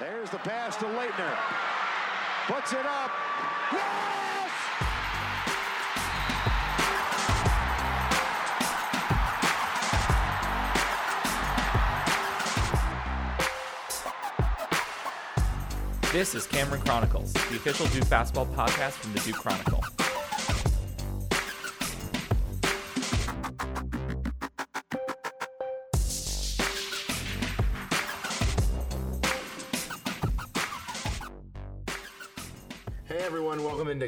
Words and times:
There's 0.00 0.30
the 0.30 0.38
pass 0.38 0.76
to 0.78 0.86
Laettner. 0.86 1.36
Puts 2.46 2.72
it 2.72 2.86
up. 2.86 3.10
Yes! 3.70 4.50
This 16.12 16.34
is 16.34 16.46
Cameron 16.46 16.80
Chronicles, 16.80 17.34
the 17.34 17.56
official 17.56 17.86
Duke 17.88 18.08
basketball 18.08 18.46
podcast 18.46 18.92
from 18.92 19.12
the 19.12 19.20
Duke 19.20 19.36
Chronicle. 19.36 19.84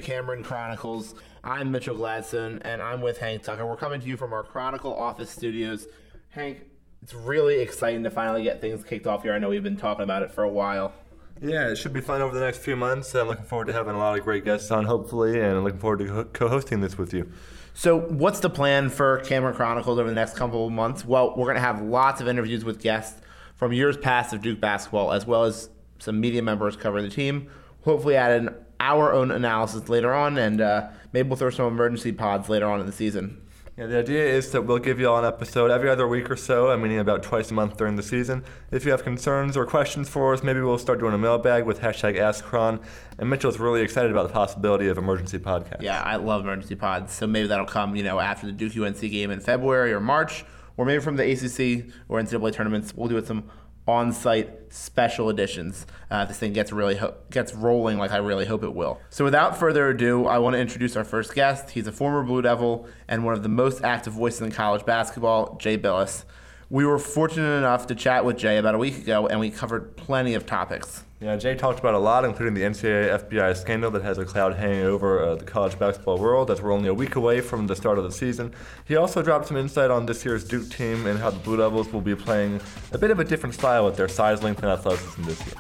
Cameron 0.03 0.43
Chronicles. 0.43 1.15
I'm 1.45 1.71
Mitchell 1.71 1.97
Gladstone 1.97 2.61
and 2.65 2.83
I'm 2.83 3.01
with 3.01 3.19
Hank 3.19 3.45
Tucker. 3.45 3.65
We're 3.65 3.77
coming 3.77 4.01
to 4.01 4.07
you 4.07 4.17
from 4.17 4.33
our 4.33 4.43
Chronicle 4.43 4.93
office 4.93 5.31
studios. 5.31 5.87
Hank, 6.31 6.63
it's 7.03 7.15
really 7.15 7.61
exciting 7.61 8.03
to 8.03 8.11
finally 8.11 8.43
get 8.43 8.61
things 8.61 8.85
kicked 8.85 9.07
off 9.07 9.23
here. 9.23 9.33
I 9.33 9.39
know 9.39 9.49
we've 9.49 9.63
been 9.63 9.77
talking 9.77 10.03
about 10.03 10.25
it 10.25 10.33
for 10.33 10.43
a 10.43 10.49
while. 10.49 10.93
Yeah, 11.41 11.69
it 11.69 11.77
should 11.77 11.93
be 11.93 12.01
fun 12.01 12.21
over 12.21 12.35
the 12.35 12.45
next 12.45 12.59
few 12.59 12.77
months. 12.77 13.15
I'm 13.15 13.29
looking 13.29 13.45
forward 13.45 13.67
to 13.67 13.73
having 13.73 13.95
a 13.95 13.99
lot 13.99 14.19
of 14.19 14.25
great 14.25 14.45
guests 14.45 14.71
on, 14.71 14.85
hopefully, 14.85 15.41
and 15.41 15.57
I'm 15.57 15.65
looking 15.65 15.81
forward 15.81 16.01
to 16.01 16.25
co 16.33 16.49
hosting 16.49 16.81
this 16.81 16.99
with 16.99 17.13
you. 17.13 17.33
So, 17.75 17.99
what's 17.99 18.39
the 18.41 18.51
plan 18.51 18.91
for 18.91 19.19
Cameron 19.21 19.57
Chronicles 19.57 19.99
over 19.99 20.09
the 20.09 20.15
next 20.15 20.37
couple 20.37 20.67
of 20.67 20.73
months? 20.73 21.05
Well, 21.05 21.31
we're 21.37 21.47
going 21.47 21.57
to 21.57 21.63
have 21.63 21.83
lots 21.83 22.21
of 22.21 22.29
interviews 22.29 22.65
with 22.65 22.81
guests 22.81 23.21
from 23.57 23.73
years 23.73 23.97
past 23.97 24.33
of 24.33 24.41
Duke 24.41 24.61
basketball, 24.61 25.13
as 25.13 25.27
well 25.27 25.45
as 25.45 25.69
some 25.99 26.21
media 26.21 26.43
members 26.43 26.77
covering 26.77 27.05
the 27.05 27.11
team. 27.11 27.49
Hopefully, 27.85 28.15
add 28.15 28.41
in 28.41 28.55
our 28.83 29.13
own 29.13 29.31
analysis 29.31 29.89
later 29.89 30.13
on, 30.13 30.37
and 30.37 30.61
uh, 30.61 30.89
maybe 31.13 31.29
we'll 31.29 31.37
throw 31.37 31.51
some 31.51 31.67
emergency 31.67 32.13
pods 32.13 32.49
later 32.49 32.67
on 32.67 32.81
in 32.81 32.87
the 32.87 32.93
season. 32.93 33.41
Yeah, 33.79 33.87
the 33.87 34.01
idea 34.01 34.27
is 34.27 34.51
that 34.51 34.63
we'll 34.63 34.81
give 34.81 35.01
you 35.01 35.09
all 35.09 35.19
an 35.19 35.25
episode 35.25 35.71
every 35.71 35.89
other 35.89 36.07
week 36.07 36.31
or 36.31 36.37
so, 36.37 36.71
I 36.71 36.77
mean 36.77 36.99
about 36.99 37.23
twice 37.23 37.51
a 37.51 37.55
month 37.55 37.79
during 37.79 37.97
the 37.97 38.03
season. 38.03 38.45
If 38.71 38.85
you 38.85 38.91
have 38.91 39.03
concerns 39.03 39.57
or 39.57 39.65
questions 39.65 40.11
for 40.11 40.35
us, 40.35 40.43
maybe 40.43 40.61
we'll 40.61 40.77
start 40.77 40.99
doing 40.99 41.15
a 41.15 41.19
mailbag 41.19 41.65
with 41.65 41.81
hashtag 41.81 42.19
AskChron. 42.19 42.83
And 43.19 43.31
Mitchell's 43.31 43.59
really 43.59 43.81
excited 43.81 44.11
about 44.11 44.27
the 44.27 44.33
possibility 44.35 44.89
of 44.89 44.99
emergency 44.99 45.39
podcasts. 45.39 45.81
Yeah, 45.81 46.03
I 46.03 46.17
love 46.17 46.43
emergency 46.43 46.75
pods. 46.75 47.15
So 47.15 47.27
maybe 47.27 47.49
that'll 47.49 47.65
come, 47.65 47.97
you 47.97 48.03
know, 48.03 48.21
after 48.21 48.47
the 48.47 48.53
Duke 48.53 48.77
UNC 48.77 49.01
game 49.01 49.31
in 49.31 49.41
February 49.41 49.95
or 49.95 50.01
March, 50.01 50.45
or 50.77 50.85
maybe 50.85 51.03
from 51.03 51.17
the 51.17 51.25
ACC 51.25 51.93
or 52.09 52.21
NCAA 52.21 52.53
tournaments. 52.53 52.95
We'll 52.95 53.09
do 53.09 53.17
it 53.17 53.27
some 53.27 53.45
on-site 53.87 54.73
special 54.73 55.29
editions. 55.29 55.87
Uh, 56.11 56.25
this 56.25 56.39
thing 56.39 56.53
gets 56.53 56.73
really 56.73 56.97
ho- 56.97 57.15
gets 57.31 57.55
rolling 57.55 57.99
like 57.99 58.13
I 58.13 58.19
really 58.19 58.47
hope 58.47 58.63
it 58.63 58.75
will. 58.75 59.01
So 59.11 59.25
without 59.25 59.57
further 59.57 59.89
ado, 59.89 60.27
I 60.27 60.39
want 60.39 60.55
to 60.55 60.61
introduce 60.61 60.97
our 60.97 61.05
first 61.05 61.35
guest. 61.35 61.71
He's 61.71 61.87
a 61.87 61.93
former 61.93 62.23
Blue 62.23 62.43
Devil 62.43 62.87
and 63.09 63.25
one 63.25 63.35
of 63.35 63.43
the 63.43 63.49
most 63.49 63.83
active 63.83 64.13
voices 64.13 64.41
in 64.43 64.53
college 64.53 64.85
basketball, 64.87 65.57
Jay 65.57 65.77
Bilas. 65.77 66.25
We 66.73 66.87
were 66.87 66.99
fortunate 66.99 67.59
enough 67.59 67.87
to 67.89 67.95
chat 67.95 68.25
with 68.25 68.39
Jay 68.39 68.57
about 68.57 68.75
a 68.75 68.79
week 68.79 68.97
ago, 68.97 69.27
and 69.27 69.39
we 69.39 69.51
covered 69.51 69.95
plenty 69.95 70.33
of 70.33 70.47
topics. 70.47 71.05
Yeah, 71.21 71.37
Jay 71.37 71.55
talked 71.55 71.79
about 71.79 71.93
a 71.93 71.99
lot, 71.99 72.25
including 72.25 72.55
the 72.55 72.63
NCAA 72.63 73.29
FBI 73.29 73.55
scandal 73.59 73.91
that 73.91 74.01
has 74.01 74.17
a 74.17 74.25
cloud 74.25 74.55
hanging 74.55 74.87
over 74.87 75.23
uh, 75.23 75.35
the 75.35 75.45
college 75.45 75.79
basketball 75.79 76.17
world 76.17 76.51
as 76.51 76.63
we're 76.63 76.73
only 76.73 76.89
a 76.89 76.95
week 76.95 77.15
away 77.15 77.43
from 77.43 77.67
the 77.67 77.77
start 77.77 77.99
of 77.99 78.05
the 78.05 78.11
season. 78.11 78.55
He 78.87 78.97
also 78.97 79.21
dropped 79.21 79.49
some 79.49 79.59
insight 79.59 79.91
on 79.91 80.07
this 80.07 80.25
year's 80.25 80.45
Duke 80.45 80.71
team 80.71 81.07
and 81.07 81.19
how 81.19 81.29
the 81.29 81.39
Blue 81.41 81.59
Devils 81.59 81.93
will 81.93 82.01
be 82.01 82.15
playing 82.15 82.59
a 82.93 82.97
bit 82.97 83.11
of 83.11 83.21
a 83.21 83.25
different 83.25 83.55
style 83.55 83.85
with 83.85 83.99
their 83.99 84.09
size, 84.09 84.43
length, 84.43 84.63
and 84.63 84.73
athleticism 84.73 85.25
this 85.25 85.47
year. 85.47 85.57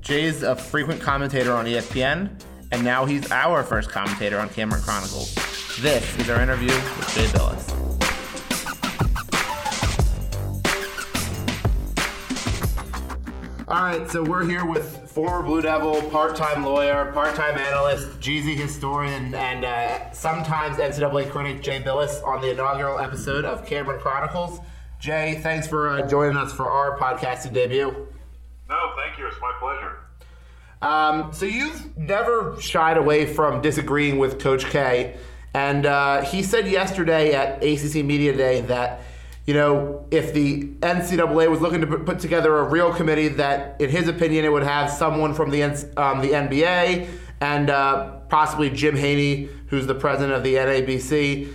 Jay's 0.00 0.42
a 0.42 0.56
frequent 0.56 1.00
commentator 1.00 1.52
on 1.52 1.66
ESPN, 1.66 2.30
and 2.72 2.84
now 2.84 3.04
he's 3.04 3.30
our 3.30 3.62
first 3.62 3.90
commentator 3.90 4.40
on 4.40 4.48
Cameron 4.48 4.82
Chronicles. 4.82 5.36
This 5.80 6.18
is 6.18 6.28
our 6.28 6.40
interview 6.40 6.72
with 6.72 7.14
Jay 7.14 7.26
Bilas. 7.26 7.97
All 13.70 13.82
right, 13.82 14.10
so 14.10 14.22
we're 14.22 14.46
here 14.46 14.64
with 14.64 15.10
former 15.10 15.42
Blue 15.46 15.60
Devil, 15.60 16.00
part-time 16.08 16.64
lawyer, 16.64 17.12
part-time 17.12 17.58
analyst, 17.58 18.18
Jeezy 18.18 18.56
historian, 18.56 19.34
and 19.34 19.62
uh, 19.62 20.10
sometimes 20.10 20.78
NCAA 20.78 21.30
critic 21.30 21.60
Jay 21.60 21.82
Bilas 21.82 22.26
on 22.26 22.40
the 22.40 22.52
inaugural 22.52 22.98
episode 22.98 23.44
of 23.44 23.66
Cameron 23.66 24.00
Chronicles. 24.00 24.60
Jay, 24.98 25.38
thanks 25.42 25.66
for 25.66 25.90
uh, 25.90 26.08
joining 26.08 26.38
us 26.38 26.50
for 26.50 26.64
our 26.70 26.96
podcasting 26.96 27.52
debut. 27.52 28.08
No, 28.70 28.94
thank 28.96 29.18
you. 29.18 29.26
It's 29.26 29.36
my 29.38 29.52
pleasure. 29.58 29.98
Um, 30.80 31.30
so 31.34 31.44
you've 31.44 31.94
never 31.98 32.58
shied 32.62 32.96
away 32.96 33.26
from 33.26 33.60
disagreeing 33.60 34.16
with 34.16 34.38
Coach 34.38 34.64
K, 34.64 35.18
and 35.52 35.84
uh, 35.84 36.22
he 36.22 36.42
said 36.42 36.66
yesterday 36.68 37.34
at 37.34 37.62
ACC 37.62 38.02
Media 38.02 38.34
Day 38.34 38.62
that 38.62 39.02
you 39.48 39.54
know 39.54 40.04
if 40.10 40.34
the 40.34 40.64
NCAA 40.80 41.50
was 41.50 41.62
looking 41.62 41.80
to 41.80 41.86
put- 41.86 42.18
together 42.18 42.58
a 42.58 42.64
real 42.64 42.92
committee, 42.92 43.28
that 43.28 43.80
in 43.80 43.88
his 43.88 44.06
opinion 44.06 44.44
it 44.44 44.52
would 44.52 44.62
have 44.62 44.90
someone 44.90 45.32
from 45.32 45.48
the 45.48 45.62
um, 45.62 46.20
the 46.20 46.32
NBA 46.32 47.08
and 47.40 47.70
uh, 47.70 48.10
possibly 48.28 48.68
Jim 48.68 48.94
Haney, 48.94 49.48
who's 49.68 49.86
the 49.86 49.94
president 49.94 50.34
of 50.34 50.42
the 50.42 50.56
NABC. 50.56 51.50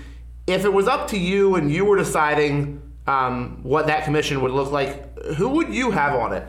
If 0.47 0.65
it 0.65 0.73
was 0.73 0.87
up 0.87 1.07
to 1.09 1.19
you 1.19 1.53
and 1.53 1.71
you 1.71 1.85
were 1.85 1.95
deciding 1.95 2.81
um, 3.05 3.59
what 3.61 3.85
that 3.85 4.05
commission 4.05 4.41
would 4.41 4.51
look 4.51 4.71
like, 4.71 5.15
who 5.35 5.49
would 5.49 5.71
you 5.71 5.91
have 5.91 6.15
on 6.15 6.33
it? 6.33 6.47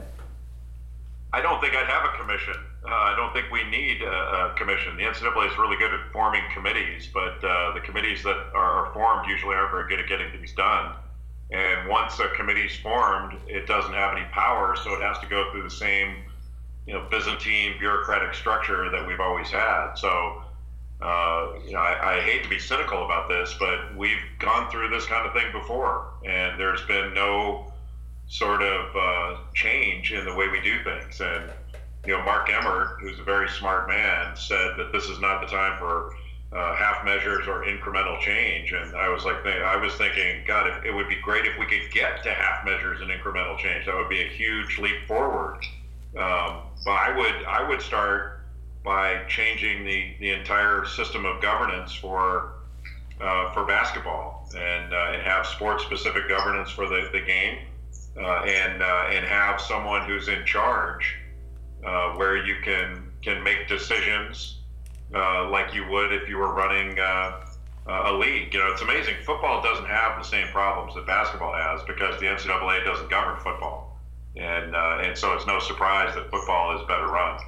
I 1.34 1.42
don't 1.42 1.60
think 1.60 1.74
I'd 1.74 1.86
have 1.86 2.14
a 2.14 2.16
commission. 2.16 2.54
Uh, 2.86 2.88
I 2.88 3.14
don't 3.16 3.34
think 3.34 3.52
we 3.52 3.62
need 3.64 4.00
a, 4.00 4.06
a 4.06 4.54
commission. 4.56 4.96
The 4.96 5.02
NCAA 5.02 5.52
is 5.52 5.58
really 5.58 5.76
good 5.76 5.92
at 5.92 6.10
forming 6.10 6.42
committees, 6.54 7.06
but 7.12 7.44
uh, 7.44 7.74
the 7.74 7.80
committees 7.80 8.22
that 8.22 8.46
are 8.54 8.90
formed 8.94 9.28
usually 9.28 9.54
aren't 9.54 9.72
very 9.72 9.90
good 9.90 10.00
at 10.00 10.08
getting 10.08 10.30
things 10.30 10.52
done. 10.52 10.94
And 11.50 11.88
once 11.88 12.18
a 12.18 12.28
committee's 12.28 12.76
formed, 12.76 13.38
it 13.46 13.66
doesn't 13.66 13.92
have 13.92 14.16
any 14.16 14.26
power, 14.32 14.76
so 14.76 14.94
it 14.94 15.02
has 15.02 15.18
to 15.18 15.26
go 15.26 15.50
through 15.52 15.62
the 15.62 15.70
same, 15.70 16.16
you 16.86 16.94
know, 16.94 17.06
Byzantine 17.10 17.78
bureaucratic 17.78 18.34
structure 18.34 18.90
that 18.90 19.06
we've 19.06 19.20
always 19.20 19.50
had. 19.50 19.94
So, 19.94 20.42
uh, 21.00 21.52
you 21.66 21.72
know, 21.72 21.80
I, 21.80 22.16
I 22.16 22.20
hate 22.20 22.42
to 22.44 22.48
be 22.48 22.58
cynical 22.58 23.04
about 23.04 23.28
this, 23.28 23.54
but 23.58 23.94
we've 23.94 24.22
gone 24.38 24.70
through 24.70 24.88
this 24.88 25.06
kind 25.06 25.26
of 25.26 25.34
thing 25.34 25.52
before, 25.52 26.08
and 26.24 26.58
there's 26.58 26.82
been 26.82 27.12
no 27.12 27.72
sort 28.26 28.62
of 28.62 28.96
uh, 28.96 29.38
change 29.52 30.12
in 30.12 30.24
the 30.24 30.34
way 30.34 30.48
we 30.48 30.60
do 30.60 30.82
things. 30.82 31.20
And 31.20 31.52
you 32.06 32.16
know, 32.16 32.22
Mark 32.24 32.50
Emmert, 32.50 32.98
who's 33.00 33.18
a 33.18 33.22
very 33.22 33.48
smart 33.48 33.88
man, 33.88 34.36
said 34.36 34.72
that 34.76 34.92
this 34.92 35.04
is 35.04 35.20
not 35.20 35.40
the 35.40 35.46
time 35.46 35.78
for 35.78 36.14
uh, 36.54 36.74
half 36.76 37.04
measures 37.04 37.48
or 37.48 37.64
incremental 37.64 38.20
change. 38.20 38.72
And 38.72 38.94
I 38.94 39.08
was 39.08 39.24
like, 39.24 39.44
I 39.44 39.76
was 39.76 39.94
thinking, 39.94 40.44
God, 40.46 40.84
it, 40.86 40.94
would 40.94 41.08
be 41.08 41.16
great 41.16 41.46
if 41.46 41.58
we 41.58 41.66
could 41.66 41.90
get 41.92 42.22
to 42.22 42.32
half 42.32 42.64
measures 42.64 43.00
and 43.00 43.10
incremental 43.10 43.58
change. 43.58 43.86
That 43.86 43.96
would 43.96 44.08
be 44.08 44.22
a 44.22 44.28
huge 44.28 44.78
leap 44.78 45.06
forward. 45.08 45.58
Um, 46.16 46.62
but 46.84 46.92
I 46.92 47.12
would, 47.16 47.44
I 47.44 47.68
would 47.68 47.82
start 47.82 48.40
by 48.84 49.24
changing 49.26 49.84
the, 49.84 50.14
the 50.20 50.30
entire 50.30 50.84
system 50.84 51.24
of 51.24 51.42
governance 51.42 51.92
for 51.92 52.52
uh, 53.20 53.52
for 53.52 53.64
basketball 53.64 54.48
and 54.56 54.92
uh, 54.92 55.12
and 55.12 55.22
have 55.22 55.46
sports 55.46 55.84
specific 55.84 56.28
governance 56.28 56.70
for 56.70 56.88
the, 56.88 57.08
the 57.12 57.20
game 57.20 57.58
uh, 58.16 58.42
and 58.42 58.82
uh, 58.82 59.06
and 59.10 59.24
have 59.24 59.60
someone 59.60 60.06
who's 60.06 60.28
in 60.28 60.44
charge 60.44 61.16
uh, 61.86 62.10
where 62.10 62.44
you 62.44 62.56
can 62.62 63.10
can 63.22 63.42
make 63.42 63.68
decisions 63.68 64.58
uh, 65.14 65.48
like 65.50 65.74
you 65.74 65.86
would 65.88 66.12
if 66.12 66.28
you 66.28 66.36
were 66.36 66.54
running 66.54 66.98
uh, 66.98 67.40
a 67.86 68.12
league. 68.12 68.52
You 68.54 68.60
know, 68.60 68.72
it's 68.72 68.82
amazing. 68.82 69.14
Football 69.24 69.62
doesn't 69.62 69.86
have 69.86 70.18
the 70.18 70.24
same 70.24 70.48
problems 70.48 70.94
that 70.94 71.06
basketball 71.06 71.54
has 71.54 71.82
because 71.86 72.18
the 72.20 72.26
NCAA 72.26 72.84
doesn't 72.84 73.10
govern 73.10 73.36
football, 73.40 74.00
and 74.36 74.74
uh, 74.74 74.98
and 75.02 75.16
so 75.16 75.32
it's 75.34 75.46
no 75.46 75.58
surprise 75.60 76.14
that 76.14 76.30
football 76.30 76.78
is 76.78 76.86
better 76.86 77.06
run. 77.08 77.38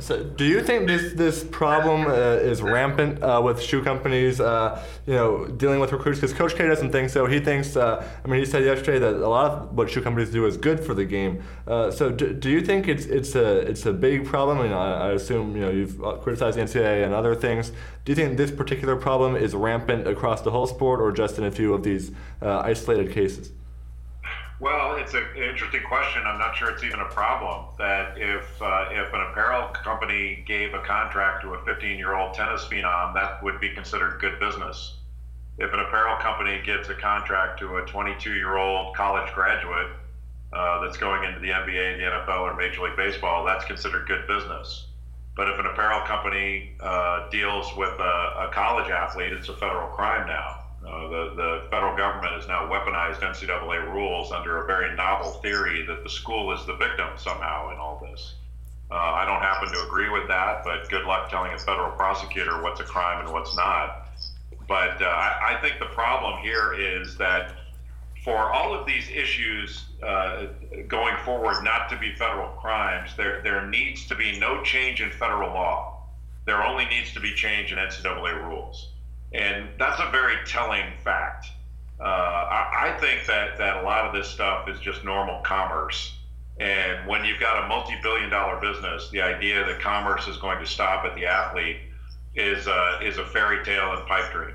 So, 0.00 0.24
do 0.24 0.44
you 0.44 0.62
think 0.64 0.88
this 0.88 1.12
this 1.12 1.44
problem 1.44 2.08
uh, 2.08 2.50
is 2.50 2.60
rampant 2.60 3.22
uh, 3.22 3.40
with 3.44 3.62
shoe 3.62 3.84
companies, 3.84 4.40
uh, 4.40 4.84
you 5.06 5.14
know, 5.14 5.46
dealing 5.46 5.78
with 5.78 5.92
recruits? 5.92 6.18
Because 6.18 6.36
Coach 6.36 6.56
K 6.56 6.66
doesn't 6.66 6.90
think 6.90 7.08
so. 7.08 7.26
He 7.26 7.38
thinks, 7.38 7.76
uh, 7.76 8.04
I 8.24 8.26
mean, 8.26 8.40
he 8.40 8.46
said 8.46 8.64
yesterday 8.64 8.98
that 8.98 9.14
a 9.14 9.28
lot 9.28 9.52
of 9.52 9.76
what 9.76 9.88
shoe 9.88 10.02
companies 10.02 10.30
do 10.30 10.44
is 10.46 10.56
good 10.56 10.80
for 10.80 10.92
the 10.92 11.04
game. 11.04 11.44
Uh, 11.68 11.92
so, 11.92 12.10
do, 12.10 12.32
do 12.32 12.50
you 12.50 12.60
think 12.62 12.88
it's 12.88 13.04
it's 13.04 13.36
a 13.36 13.58
it's 13.58 13.86
a 13.86 13.92
big 13.92 14.26
problem? 14.26 14.58
I, 14.58 14.62
mean, 14.64 14.72
I, 14.72 15.10
I 15.10 15.12
assume 15.12 15.54
you 15.54 15.62
know 15.62 15.70
you've 15.70 16.02
uh, 16.02 16.14
criticized 16.14 16.58
the 16.58 16.62
NCAA 16.62 17.04
and 17.04 17.14
other 17.14 17.36
things. 17.36 17.70
Do 18.04 18.10
you 18.10 18.16
think 18.16 18.38
this 18.38 18.50
particular 18.50 18.96
problem 18.96 19.36
is 19.36 19.54
rampant 19.54 20.08
across 20.08 20.40
the 20.40 20.50
whole 20.50 20.66
sport, 20.66 21.00
or 21.00 21.12
just 21.12 21.38
in 21.38 21.44
a 21.44 21.50
few 21.50 21.74
of 21.74 21.84
these 21.84 22.10
isolated 22.42 23.12
cases? 23.12 23.52
Well, 24.60 24.96
it's 24.96 25.14
an 25.14 25.24
interesting 25.36 25.82
question. 25.88 26.22
I'm 26.26 26.38
not 26.38 26.54
sure 26.54 26.70
it's 26.70 26.84
even 26.84 27.00
a 27.00 27.06
problem 27.06 27.64
that 27.78 28.18
if 28.18 28.60
uh, 28.60 28.88
if 28.90 29.12
an 29.12 29.22
apparel 29.30 29.68
company 29.68 30.44
gave 30.46 30.74
a 30.74 30.80
contract 30.80 31.42
to 31.42 31.54
a 31.54 31.64
15 31.64 31.96
year 31.96 32.14
old 32.14 32.34
tennis 32.34 32.66
phenom, 32.66 33.14
that 33.14 33.42
would 33.42 33.58
be 33.58 33.70
considered 33.70 34.20
good 34.20 34.38
business. 34.38 34.98
If 35.56 35.72
an 35.72 35.80
apparel 35.80 36.16
company 36.20 36.60
gives 36.64 36.90
a 36.90 36.94
contract 36.94 37.58
to 37.60 37.78
a 37.78 37.86
22 37.86 38.34
year 38.34 38.58
old 38.58 38.94
college 38.94 39.32
graduate, 39.32 39.92
uh, 40.52 40.80
that's 40.82 40.96
going 40.96 41.24
into 41.24 41.40
the 41.40 41.48
NBA, 41.48 41.96
the 41.96 42.02
NFL, 42.02 42.40
or 42.40 42.56
Major 42.56 42.82
League 42.82 42.96
Baseball, 42.96 43.44
that's 43.44 43.64
considered 43.64 44.06
good 44.06 44.26
business. 44.26 44.86
But 45.36 45.48
if 45.48 45.58
an 45.58 45.66
apparel 45.66 46.06
company 46.06 46.72
uh, 46.80 47.30
deals 47.30 47.74
with 47.76 47.98
a, 47.98 48.48
a, 48.48 48.50
college 48.52 48.90
athlete, 48.90 49.32
it's 49.32 49.48
a 49.48 49.54
federal 49.54 49.88
crime 49.88 50.26
now. 50.26 50.59
Uh, 50.90 51.08
the, 51.08 51.34
the 51.36 51.62
federal 51.70 51.96
government 51.96 52.32
has 52.34 52.48
now 52.48 52.68
weaponized 52.68 53.20
NCAA 53.20 53.92
rules 53.92 54.32
under 54.32 54.64
a 54.64 54.66
very 54.66 54.94
novel 54.96 55.30
theory 55.34 55.86
that 55.86 56.02
the 56.02 56.10
school 56.10 56.52
is 56.52 56.66
the 56.66 56.74
victim 56.74 57.08
somehow 57.16 57.70
in 57.70 57.76
all 57.76 58.04
this. 58.10 58.34
Uh, 58.90 58.94
I 58.94 59.24
don't 59.24 59.40
happen 59.40 59.72
to 59.72 59.86
agree 59.86 60.08
with 60.08 60.26
that, 60.26 60.64
but 60.64 60.88
good 60.88 61.04
luck 61.04 61.30
telling 61.30 61.52
a 61.52 61.58
federal 61.58 61.92
prosecutor 61.92 62.60
what's 62.60 62.80
a 62.80 62.84
crime 62.84 63.24
and 63.24 63.32
what's 63.32 63.54
not. 63.56 64.08
But 64.66 65.00
uh, 65.00 65.06
I, 65.06 65.54
I 65.56 65.60
think 65.60 65.78
the 65.78 65.94
problem 65.94 66.42
here 66.42 66.74
is 66.74 67.16
that 67.18 67.52
for 68.24 68.52
all 68.52 68.74
of 68.74 68.84
these 68.84 69.08
issues 69.10 69.84
uh, 70.02 70.46
going 70.88 71.16
forward 71.24 71.62
not 71.62 71.88
to 71.90 71.98
be 71.98 72.12
federal 72.16 72.48
crimes, 72.60 73.10
there, 73.16 73.40
there 73.42 73.64
needs 73.66 74.06
to 74.08 74.16
be 74.16 74.38
no 74.40 74.62
change 74.64 75.00
in 75.00 75.10
federal 75.12 75.50
law. 75.50 76.02
There 76.46 76.64
only 76.64 76.86
needs 76.86 77.12
to 77.14 77.20
be 77.20 77.32
change 77.32 77.70
in 77.70 77.78
NCAA 77.78 78.44
rules. 78.48 78.89
And 79.32 79.68
that's 79.78 80.00
a 80.00 80.10
very 80.10 80.36
telling 80.46 80.84
fact. 81.04 81.46
Uh, 82.00 82.04
I, 82.04 82.94
I, 82.94 82.98
think 82.98 83.26
that, 83.26 83.58
that 83.58 83.76
a 83.78 83.82
lot 83.82 84.06
of 84.06 84.14
this 84.14 84.28
stuff 84.28 84.68
is 84.68 84.80
just 84.80 85.04
normal 85.04 85.40
commerce. 85.42 86.16
And 86.58 87.06
when 87.06 87.24
you've 87.24 87.40
got 87.40 87.64
a 87.64 87.68
multi 87.68 87.94
billion 88.02 88.30
dollar 88.30 88.60
business, 88.60 89.10
the 89.10 89.20
idea 89.20 89.64
that 89.66 89.80
commerce 89.80 90.26
is 90.26 90.36
going 90.38 90.58
to 90.60 90.66
stop 90.66 91.04
at 91.04 91.14
the 91.14 91.26
athlete 91.26 91.76
is, 92.34 92.66
uh, 92.66 93.00
is 93.02 93.18
a 93.18 93.24
fairy 93.26 93.64
tale 93.64 93.92
and 93.92 94.06
pipe 94.06 94.32
dream. 94.32 94.54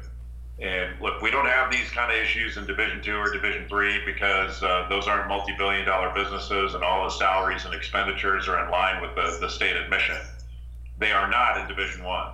And 0.59 0.99
look, 1.01 1.21
we 1.21 1.31
don't 1.31 1.47
have 1.47 1.69
these 1.69 1.89
kind 1.91 2.11
of 2.11 2.17
issues 2.17 2.55
in 2.55 2.65
Division 2.65 3.01
Two 3.01 3.17
or 3.17 3.31
Division 3.31 3.67
Three 3.67 4.03
because 4.05 4.63
uh, 4.63 4.87
those 4.89 5.05
aren't 5.05 5.27
multi-billion-dollar 5.27 6.13
businesses, 6.15 6.75
and 6.75 6.83
all 6.83 7.03
the 7.03 7.09
salaries 7.09 7.65
and 7.65 7.73
expenditures 7.73 8.47
are 8.47 8.63
in 8.63 8.71
line 8.71 9.01
with 9.01 9.15
the, 9.15 9.37
the 9.41 9.49
state 9.49 9.75
admission. 9.75 10.17
They 10.97 11.11
are 11.11 11.29
not 11.29 11.57
in 11.59 11.67
Division 11.67 12.05
One. 12.05 12.31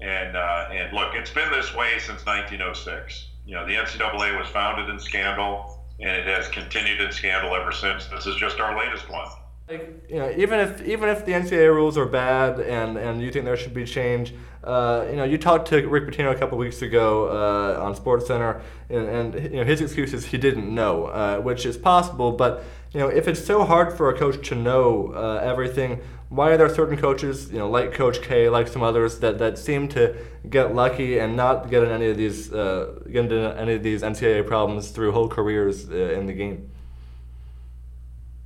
And 0.00 0.36
uh, 0.36 0.68
and 0.72 0.92
look, 0.92 1.14
it's 1.14 1.30
been 1.30 1.50
this 1.50 1.74
way 1.74 1.98
since 1.98 2.26
1906. 2.26 3.28
You 3.46 3.54
know, 3.54 3.66
the 3.66 3.74
NCAA 3.74 4.38
was 4.38 4.48
founded 4.48 4.88
in 4.88 4.98
scandal, 4.98 5.84
and 6.00 6.10
it 6.10 6.26
has 6.26 6.48
continued 6.48 7.00
in 7.00 7.12
scandal 7.12 7.54
ever 7.54 7.72
since. 7.72 8.06
This 8.06 8.26
is 8.26 8.36
just 8.36 8.58
our 8.60 8.76
latest 8.76 9.08
one. 9.10 9.28
Like, 9.68 10.04
you 10.10 10.16
know, 10.16 10.30
even 10.36 10.60
if 10.60 10.82
even 10.82 11.08
if 11.08 11.24
the 11.24 11.32
NCAA 11.32 11.74
rules 11.74 11.96
are 11.96 12.04
bad 12.04 12.60
and, 12.60 12.98
and 12.98 13.22
you 13.22 13.32
think 13.32 13.46
there 13.46 13.56
should 13.56 13.72
be 13.72 13.86
change, 13.86 14.34
uh, 14.62 15.06
you 15.08 15.16
know, 15.16 15.24
you 15.24 15.38
talked 15.38 15.68
to 15.68 15.86
Rick 15.88 16.04
Pitino 16.04 16.30
a 16.30 16.38
couple 16.38 16.58
weeks 16.58 16.82
ago 16.82 17.28
uh, 17.28 17.82
on 17.82 17.94
Sports 17.94 18.26
Center, 18.26 18.60
and, 18.90 19.08
and, 19.08 19.34
you 19.52 19.56
know 19.56 19.64
his 19.64 19.80
excuse 19.80 20.12
is 20.12 20.26
he 20.26 20.36
didn't 20.36 20.74
know, 20.74 21.06
uh, 21.06 21.38
which 21.38 21.64
is 21.64 21.78
possible. 21.78 22.32
But 22.32 22.62
you 22.92 23.00
know, 23.00 23.08
if 23.08 23.26
it's 23.26 23.42
so 23.42 23.64
hard 23.64 23.96
for 23.96 24.10
a 24.10 24.18
coach 24.18 24.46
to 24.48 24.54
know 24.54 25.12
uh, 25.14 25.40
everything, 25.42 26.00
why 26.34 26.50
are 26.50 26.56
there 26.56 26.68
certain 26.68 26.96
coaches, 26.96 27.50
you 27.52 27.58
know, 27.58 27.70
like 27.70 27.92
Coach 27.92 28.20
K, 28.20 28.48
like 28.48 28.66
some 28.66 28.82
others, 28.82 29.20
that, 29.20 29.38
that 29.38 29.56
seem 29.56 29.86
to 29.88 30.16
get 30.50 30.74
lucky 30.74 31.18
and 31.18 31.36
not 31.36 31.70
get 31.70 31.84
in 31.84 31.90
any 31.90 32.08
of 32.08 32.16
these 32.16 32.52
uh, 32.52 32.98
get 33.06 33.24
into 33.24 33.54
any 33.56 33.74
of 33.74 33.82
these 33.82 34.02
NCAA 34.02 34.46
problems 34.46 34.90
through 34.90 35.12
whole 35.12 35.28
careers 35.28 35.88
uh, 35.88 35.94
in 35.94 36.26
the 36.26 36.32
game? 36.32 36.70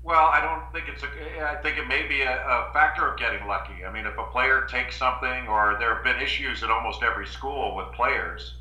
Well, 0.02 0.26
I 0.26 0.40
don't 0.40 0.70
think 0.72 0.88
it's 0.88 1.02
a. 1.02 1.50
I 1.50 1.56
think 1.56 1.78
it 1.78 1.88
may 1.88 2.06
be 2.06 2.22
a, 2.22 2.32
a, 2.32 2.72
factor 2.72 3.06
of 3.06 3.18
getting 3.18 3.46
lucky. 3.46 3.84
I 3.86 3.92
mean, 3.92 4.06
if 4.06 4.16
a 4.18 4.24
player 4.24 4.66
takes 4.68 4.96
something, 4.96 5.48
or 5.48 5.76
there 5.78 5.94
have 5.94 6.04
been 6.04 6.20
issues 6.20 6.62
at 6.62 6.70
almost 6.70 7.02
every 7.02 7.26
school 7.26 7.74
with 7.76 7.92
players, 7.92 8.54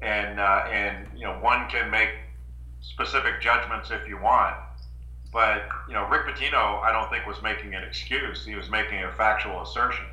and 0.00 0.40
uh, 0.40 0.66
and 0.70 1.06
you 1.16 1.24
know, 1.24 1.38
one 1.40 1.68
can 1.68 1.90
make 1.90 2.10
specific 2.80 3.40
judgments 3.40 3.90
if 3.90 4.08
you 4.08 4.18
want. 4.18 4.56
But 5.34 5.68
you 5.88 5.94
know, 5.94 6.08
Rick 6.08 6.28
Pitino, 6.28 6.82
I 6.82 6.92
don't 6.92 7.10
think 7.10 7.26
was 7.26 7.42
making 7.42 7.74
an 7.74 7.84
excuse. 7.84 8.46
He 8.46 8.54
was 8.54 8.70
making 8.70 9.04
a 9.04 9.12
factual 9.12 9.62
assertion. 9.62 10.06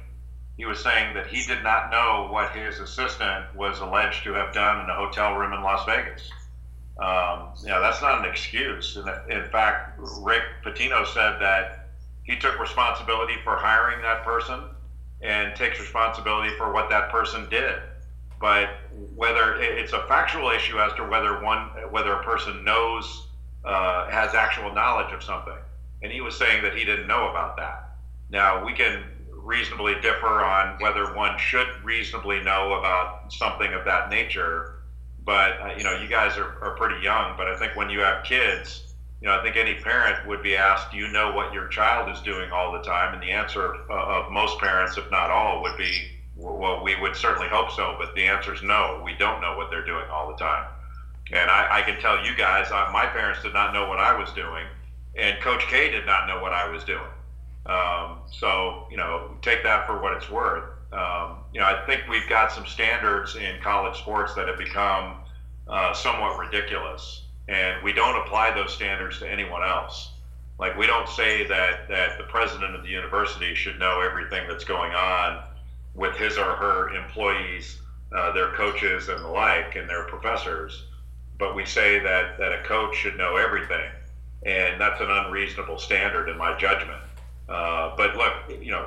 He 0.57 0.65
was 0.65 0.83
saying 0.83 1.13
that 1.13 1.27
he 1.27 1.45
did 1.47 1.63
not 1.63 1.91
know 1.91 2.27
what 2.31 2.51
his 2.51 2.79
assistant 2.79 3.56
was 3.56 3.79
alleged 3.79 4.25
to 4.25 4.33
have 4.33 4.53
done 4.53 4.81
in 4.81 4.89
a 4.89 4.95
hotel 4.95 5.35
room 5.35 5.53
in 5.53 5.62
Las 5.62 5.85
Vegas 5.85 6.29
um, 7.01 7.53
you 7.62 7.69
know, 7.69 7.81
that's 7.81 8.01
not 8.01 8.19
an 8.19 8.25
excuse. 8.25 8.97
In 9.29 9.45
fact, 9.51 9.97
Rick 9.97 10.44
Pitino 10.63 11.06
said 11.07 11.39
that 11.39 11.88
he 12.24 12.38
took 12.38 12.59
responsibility 12.59 13.38
for 13.44 13.56
hiring 13.57 14.01
that 14.03 14.24
person 14.24 14.62
and 15.21 15.56
takes 15.56 15.79
responsibility 15.79 16.51
for 16.57 16.71
what 16.71 16.89
that 16.89 17.09
person 17.09 17.47
did. 17.50 17.77
But 18.39 18.69
whether 19.15 19.56
it's 19.56 19.94
a 19.94 20.01
factual 20.07 20.50
issue 20.50 20.79
as 20.79 20.94
to 20.94 21.03
whether 21.03 21.41
one, 21.41 21.69
whether 21.89 22.13
a 22.13 22.24
person 22.24 22.63
knows, 22.63 23.24
uh, 23.66 24.10
has 24.10 24.34
actual 24.34 24.74
knowledge 24.74 25.12
of 25.13 25.24
something, 25.24 25.58
and 26.02 26.12
he 26.12 26.22
was 26.22 26.36
saying 26.36 26.63
that 26.63 26.74
he 26.74 26.86
didn't 26.86 27.08
know 27.08 27.30
about 27.30 27.58
that. 27.58 27.84
Now 28.30 28.66
we 28.66 28.74
can 28.74 29.04
reasonably 29.30 29.96
differ 30.02 30.44
on 30.44 30.75
whether 30.80 31.13
one 31.16 31.38
should 31.38 31.68
reasonably 31.84 32.40
know 32.42 32.74
about 32.74 33.19
something 33.30 33.74
of 33.74 33.84
that 33.86 34.10
nature 34.10 34.66
but 35.24 35.60
uh, 35.62 35.74
you 35.78 35.84
know, 35.84 35.94
you 35.94 36.08
guys 36.08 36.38
are, 36.38 36.52
are 36.62 36.72
pretty 36.72 37.02
young. 37.02 37.36
But 37.38 37.48
I 37.48 37.56
think 37.56 37.75
when 37.75 37.90
you 37.90 38.00
have 38.00 38.24
kids, 38.24 38.81
you 39.22 39.28
know, 39.28 39.36
I 39.36 39.42
think 39.44 39.56
any 39.56 39.75
parent 39.75 40.25
would 40.25 40.42
be 40.42 40.56
asked, 40.56 40.92
"Do 40.92 40.98
you 40.98 41.08
know 41.08 41.31
what 41.31 41.54
your 41.54 41.68
child 41.68 42.10
is 42.10 42.22
doing 42.22 42.52
all 42.52 42.72
the 42.72 42.80
time?" 42.80 43.13
And 43.13 43.22
the 43.22 43.31
answer 43.31 43.75
uh, 43.90 43.94
of 43.94 44.31
most 44.31 44.58
parents, 44.60 44.98
if 44.98 45.10
not 45.12 45.30
all, 45.30 45.62
would 45.62 45.78
be, 45.78 46.04
"Well, 46.36 46.81
we 46.84 46.96
would 46.96 47.16
certainly 47.16 47.48
hope 47.48 47.72
so." 47.72 47.96
But 47.98 48.16
the 48.16 48.25
answer 48.25 48.54
is 48.54 48.63
no. 48.63 49.02
We 49.04 49.13
don't 49.13 49.42
know 49.42 49.56
what 49.56 49.69
they're 49.69 49.86
doing 49.86 50.06
all 50.10 50.28
the 50.28 50.38
time. 50.38 50.66
And 51.33 51.50
I, 51.50 51.80
I 51.80 51.81
can 51.81 52.00
tell 52.01 52.25
you 52.25 52.36
guys, 52.36 52.69
uh, 52.72 52.89
my 52.92 53.06
parents 53.06 53.42
did 53.42 53.54
not 53.54 53.74
know 53.74 53.88
what 53.88 54.00
I 54.00 54.18
was 54.18 54.31
doing, 54.33 54.66
and 55.16 55.39
Coach 55.42 55.66
K 55.68 55.89
did 55.89 56.06
not 56.06 56.28
know 56.28 56.42
what 56.42 56.51
I 56.51 56.69
was 56.69 56.83
doing. 56.83 57.00
Um, 57.66 58.18
so 58.31 58.88
you 58.92 58.98
know, 58.98 59.38
take 59.42 59.63
that 59.63 59.86
for 59.86 60.01
what 60.01 60.13
it's 60.13 60.30
worth. 60.30 60.63
Um, 60.92 61.38
you 61.54 61.60
know, 61.60 61.68
I 61.68 61.86
think 61.86 62.04
we've 62.10 62.28
got 62.28 62.51
some 62.51 62.66
standards 62.66 63.36
in 63.36 63.62
college 63.62 63.98
sports 63.98 64.33
that 64.36 64.48
have 64.48 64.57
become 64.57 65.19
uh, 65.68 65.94
somewhat 65.94 66.38
ridiculous, 66.38 67.22
and 67.48 67.81
we 67.84 67.94
don't 67.94 68.18
apply 68.25 68.51
those 68.51 68.74
standards 68.74 69.19
to 69.19 69.30
anyone 69.30 69.63
else. 69.63 70.12
Like 70.60 70.77
we 70.77 70.86
don't 70.86 71.07
say 71.07 71.48
that 71.48 71.88
that 71.88 72.18
the 72.18 72.25
president 72.25 72.75
of 72.75 72.84
the 72.84 72.89
university 72.89 73.56
should 73.56 73.80
know 73.80 74.01
everything 74.01 74.48
that's 74.50 74.66
going 74.66 74.92
on 74.92 75.44
with 75.95 76.16
his 76.18 76.38
or 76.38 76.56
her 76.56 76.89
employees, 76.89 77.80
uh, 78.16 78.31
their 78.34 78.51
coaches, 78.54 79.07
and 79.07 79.24
the 79.24 79.27
like, 79.27 79.75
and 79.75 79.89
their 79.89 80.04
professors. 80.04 80.84
But 81.41 81.55
we 81.55 81.65
say 81.65 81.97
that 81.97 82.38
that 82.38 82.51
a 82.53 82.61
coach 82.65 82.95
should 82.95 83.17
know 83.17 83.35
everything, 83.35 83.89
and 84.43 84.79
that's 84.79 85.01
an 85.01 85.09
unreasonable 85.09 85.79
standard 85.79 86.29
in 86.29 86.38
my 86.38 86.55
judgment. 86.55 87.01
Uh, 87.49 87.95
but 87.97 88.15
look, 88.15 88.61
you 88.61 88.69
know 88.69 88.85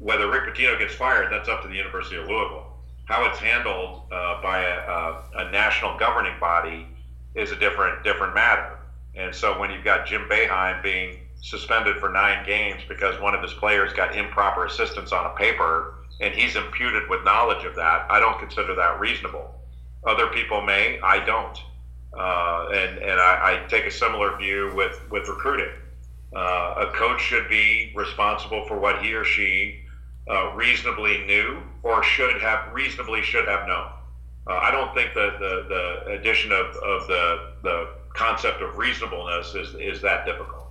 whether 0.00 0.28
Rick 0.28 0.52
Pitino 0.52 0.76
gets 0.76 0.92
fired, 0.92 1.30
that's 1.30 1.48
up 1.48 1.62
to 1.62 1.68
the 1.68 1.76
University 1.76 2.16
of 2.16 2.26
Louisville. 2.26 2.66
How 3.04 3.24
it's 3.30 3.38
handled 3.38 4.02
uh, 4.10 4.42
by 4.42 4.64
a, 4.64 4.78
a, 4.80 5.24
a, 5.46 5.50
national 5.52 5.96
governing 5.96 6.34
body 6.40 6.88
is 7.36 7.52
a 7.52 7.56
different 7.56 8.02
different 8.02 8.34
matter. 8.34 8.76
And 9.14 9.32
so 9.32 9.56
when 9.60 9.70
you've 9.70 9.84
got 9.84 10.04
Jim 10.04 10.26
Boeheim 10.28 10.82
being 10.82 11.20
suspended 11.42 11.98
for 11.98 12.08
nine 12.08 12.44
games 12.44 12.82
because 12.88 13.20
one 13.20 13.36
of 13.36 13.42
his 13.42 13.52
players 13.52 13.92
got 13.92 14.16
improper 14.16 14.66
assistance 14.66 15.12
on 15.12 15.26
a 15.26 15.34
paper 15.36 15.94
and 16.20 16.34
he's 16.34 16.56
imputed 16.56 17.08
with 17.08 17.22
knowledge 17.22 17.64
of 17.64 17.76
that, 17.76 18.10
I 18.10 18.18
don't 18.18 18.40
consider 18.40 18.74
that 18.74 18.98
reasonable. 18.98 19.54
Other 20.04 20.26
people 20.26 20.60
may, 20.60 20.98
I 21.00 21.24
don't. 21.24 21.56
Uh, 22.16 22.68
and 22.72 22.98
and 22.98 23.20
I, 23.20 23.64
I, 23.64 23.68
take 23.68 23.86
a 23.86 23.90
similar 23.90 24.36
view 24.36 24.72
with, 24.74 25.00
with 25.10 25.28
recruiting. 25.28 25.72
Uh, 26.34 26.86
a 26.88 26.92
coach 26.94 27.20
should 27.20 27.48
be 27.48 27.92
responsible 27.96 28.66
for 28.66 28.78
what 28.78 29.02
he 29.02 29.14
or 29.14 29.24
she 29.24 29.80
uh, 30.30 30.52
reasonably 30.54 31.24
knew 31.26 31.60
or 31.82 32.02
should 32.02 32.40
have 32.40 32.72
reasonably 32.72 33.22
should 33.22 33.48
have 33.48 33.66
known. 33.66 33.90
Uh, 34.46 34.54
I 34.54 34.70
don't 34.70 34.94
think 34.94 35.14
that 35.14 35.38
the, 35.40 35.66
the 35.68 36.12
addition 36.12 36.52
of, 36.52 36.66
of 36.76 37.06
the, 37.08 37.52
the 37.62 37.88
concept 38.14 38.62
of 38.62 38.76
reasonableness 38.78 39.54
is, 39.54 39.74
is 39.74 40.00
that 40.02 40.24
difficult. 40.24 40.68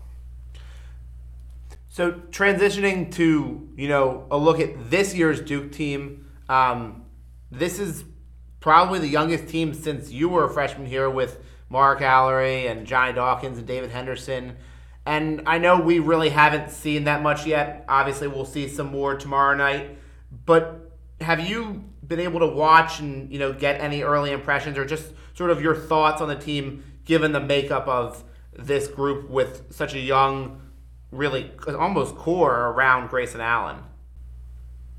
So 1.90 2.14
transitioning 2.32 3.14
to 3.16 3.70
you 3.76 3.88
know 3.88 4.26
a 4.32 4.38
look 4.38 4.60
at 4.60 4.90
this 4.90 5.14
year's 5.14 5.42
Duke 5.42 5.72
team, 5.72 6.26
um, 6.50 7.06
this 7.52 7.78
is 7.78 8.04
probably 8.64 8.98
the 8.98 9.10
youngest 9.10 9.50
team 9.50 9.74
since 9.74 10.10
you 10.10 10.30
were 10.30 10.46
a 10.46 10.50
freshman 10.50 10.86
here 10.88 11.10
with 11.10 11.38
Mark 11.68 12.00
Alarie 12.00 12.72
and 12.72 12.88
Johnny 12.88 13.12
Dawkins 13.12 13.58
and 13.58 13.68
David 13.68 13.92
Henderson. 13.92 14.56
And 15.06 15.42
I 15.46 15.58
know 15.58 15.82
we 15.82 16.00
really 16.00 16.30
haven't 16.30 16.72
seen 16.72 17.04
that 17.04 17.22
much 17.22 17.46
yet. 17.46 17.84
Obviously, 17.90 18.30
we'll 18.30 18.46
see 18.46 18.70
some 18.70 18.90
more 18.90 19.16
tomorrow 19.18 19.54
night. 19.54 19.98
But 20.46 20.94
have 21.20 21.42
you 21.42 21.84
been 22.08 22.22
able 22.22 22.40
to 22.40 22.48
watch 22.48 23.02
and 23.02 23.30
you 23.30 23.38
know 23.38 23.52
get 23.52 23.82
any 23.82 24.02
early 24.02 24.32
impressions 24.32 24.78
or 24.78 24.86
just 24.86 25.12
sort 25.34 25.50
of 25.50 25.62
your 25.62 25.76
thoughts 25.76 26.22
on 26.22 26.30
the 26.30 26.38
team 26.38 26.86
given 27.04 27.34
the 27.34 27.42
makeup 27.42 27.86
of 27.90 28.24
this 28.58 28.88
group 28.88 29.30
with 29.30 29.74
such 29.74 29.94
a 29.94 30.00
young, 30.00 30.62
really 31.12 31.52
almost 31.68 32.16
core 32.16 32.68
around 32.70 33.10
Grayson 33.10 33.42
Allen? 33.42 33.80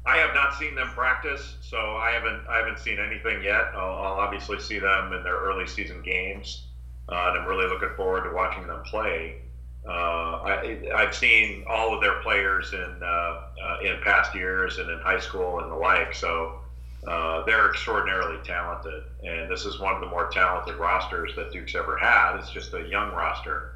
I 0.07 0.19
have 0.19 0.35
not 0.35 0.55
seen 0.55 0.75
them 0.75 0.89
practice, 0.89 1.57
so 1.63 1.79
I 1.97 2.11
haven't 2.11 2.47
I 2.49 2.59
haven't 2.59 2.79
seen 2.79 2.99
anything 2.99 3.43
yet. 3.43 3.71
I'll, 3.75 3.95
I'll 3.95 4.21
obviously 4.21 4.61
see 4.61 4.79
them 4.79 5.13
in 5.13 5.23
their 5.23 5.37
early 5.37 5.67
season 5.67 6.03
games, 6.03 6.65
uh, 7.09 7.31
and 7.31 7.39
I'm 7.39 7.47
really 7.47 7.67
looking 7.67 7.95
forward 7.97 8.25
to 8.25 8.35
watching 8.35 8.67
them 8.67 8.83
play. 8.83 9.37
Uh, 9.87 9.91
I, 10.45 10.79
I've 10.95 11.15
seen 11.15 11.65
all 11.69 11.95
of 11.95 12.01
their 12.01 12.21
players 12.21 12.73
in 12.73 13.03
uh, 13.03 13.41
uh, 13.63 13.79
in 13.83 14.01
past 14.03 14.35
years 14.35 14.79
and 14.79 14.91
in 14.91 14.99
high 15.01 15.21
school 15.21 15.61
and 15.61 15.71
the 15.71 15.77
like. 15.77 16.15
So 16.15 16.61
uh, 17.07 17.45
they're 17.45 17.69
extraordinarily 17.71 18.39
talented, 18.45 19.05
and 19.23 19.51
this 19.51 19.65
is 19.65 19.79
one 19.79 19.95
of 19.95 20.01
the 20.01 20.07
more 20.07 20.29
talented 20.29 20.77
rosters 20.77 21.35
that 21.37 21.51
Duke's 21.51 21.75
ever 21.75 21.97
had. 21.97 22.37
It's 22.37 22.51
just 22.51 22.75
a 22.75 22.83
young 22.83 23.11
roster, 23.13 23.73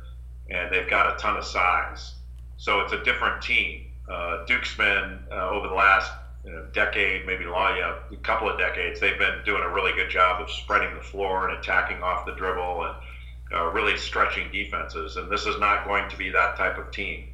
and 0.51 0.71
they've 0.71 0.89
got 0.89 1.15
a 1.15 1.19
ton 1.19 1.37
of 1.37 1.45
size. 1.45 2.15
So 2.59 2.81
it's 2.81 2.93
a 2.93 3.03
different 3.03 3.43
team. 3.43 3.87
Uh, 4.11 4.45
Duke's 4.47 4.75
been 4.75 5.19
uh, 5.31 5.51
over 5.51 5.69
the 5.69 5.75
last 5.75 6.11
you 6.49 6.55
know, 6.55 6.65
decade, 6.73 7.27
maybe 7.27 7.45
long, 7.45 7.75
you 7.75 7.83
know, 7.83 7.95
a 8.11 8.17
couple 8.17 8.49
of 8.49 8.57
decades, 8.57 8.99
they've 8.99 9.19
been 9.19 9.43
doing 9.45 9.63
a 9.63 9.69
really 9.69 9.93
good 9.93 10.09
job 10.09 10.41
of 10.41 10.51
spreading 10.51 10.95
the 10.95 11.01
floor 11.01 11.47
and 11.47 11.59
attacking 11.59 12.03
off 12.03 12.25
the 12.25 12.33
dribble 12.33 12.85
and 12.85 12.95
uh, 13.53 13.67
really 13.67 13.99
stretching 13.99 14.51
defenses. 14.51 15.17
And 15.17 15.31
this 15.31 15.45
is 15.45 15.59
not 15.59 15.85
going 15.85 16.09
to 16.09 16.17
be 16.17 16.31
that 16.31 16.57
type 16.57 16.79
of 16.79 16.91
team. 16.91 17.29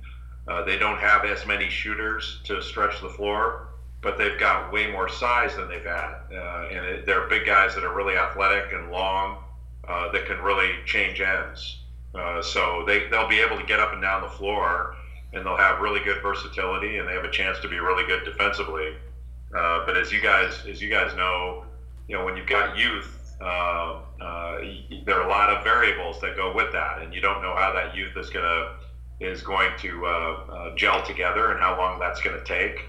Uh, 0.48 0.64
they 0.64 0.76
don't 0.76 0.98
have 0.98 1.24
as 1.24 1.46
many 1.46 1.68
shooters 1.68 2.40
to 2.44 2.60
stretch 2.60 3.00
the 3.00 3.08
floor, 3.08 3.68
but 4.02 4.18
they've 4.18 4.38
got 4.38 4.72
way 4.72 4.90
more 4.90 5.08
size 5.08 5.54
than 5.54 5.68
they've 5.68 5.84
had. 5.84 6.14
Uh, 6.32 6.66
and 6.72 6.84
it, 6.84 7.06
they're 7.06 7.28
big 7.28 7.46
guys 7.46 7.72
that 7.76 7.84
are 7.84 7.94
really 7.94 8.16
athletic 8.16 8.72
and 8.72 8.90
long 8.90 9.38
uh, 9.86 10.10
that 10.10 10.26
can 10.26 10.40
really 10.40 10.72
change 10.86 11.20
ends. 11.20 11.78
Uh, 12.16 12.42
so 12.42 12.82
they, 12.84 13.06
they'll 13.10 13.28
be 13.28 13.40
able 13.40 13.56
to 13.56 13.64
get 13.64 13.78
up 13.78 13.92
and 13.92 14.02
down 14.02 14.20
the 14.20 14.28
floor 14.28 14.96
and 15.34 15.44
they'll 15.44 15.56
have 15.56 15.80
really 15.80 16.00
good 16.00 16.22
versatility 16.22 16.96
and 16.96 17.08
they 17.08 17.12
have 17.12 17.24
a 17.24 17.30
chance 17.30 17.58
to 17.60 17.68
be 17.68 17.78
really 17.78 18.04
good 18.04 18.24
defensively. 18.24 18.94
Uh, 19.54 19.80
but 19.84 19.96
as 19.96 20.10
you 20.10 20.20
guys 20.20 20.64
as 20.68 20.80
you 20.80 20.88
guys 20.88 21.14
know, 21.14 21.64
you 22.08 22.16
know 22.16 22.24
when 22.24 22.36
you've 22.36 22.46
got 22.46 22.76
youth, 22.76 23.34
uh, 23.40 23.94
uh, 24.20 24.58
there 25.04 25.16
are 25.16 25.26
a 25.26 25.28
lot 25.28 25.50
of 25.50 25.62
variables 25.62 26.20
that 26.20 26.36
go 26.36 26.52
with 26.54 26.72
that, 26.72 26.98
and 27.02 27.12
you 27.12 27.20
don't 27.20 27.42
know 27.42 27.54
how 27.54 27.72
that 27.72 27.94
youth 27.94 28.16
is 28.16 28.30
gonna 28.30 28.66
is 29.20 29.42
going 29.42 29.70
to 29.78 30.06
uh, 30.06 30.36
uh, 30.48 30.74
gel 30.74 31.02
together 31.02 31.50
and 31.50 31.60
how 31.60 31.76
long 31.76 31.98
that's 31.98 32.20
going 32.20 32.36
to 32.36 32.44
take. 32.44 32.86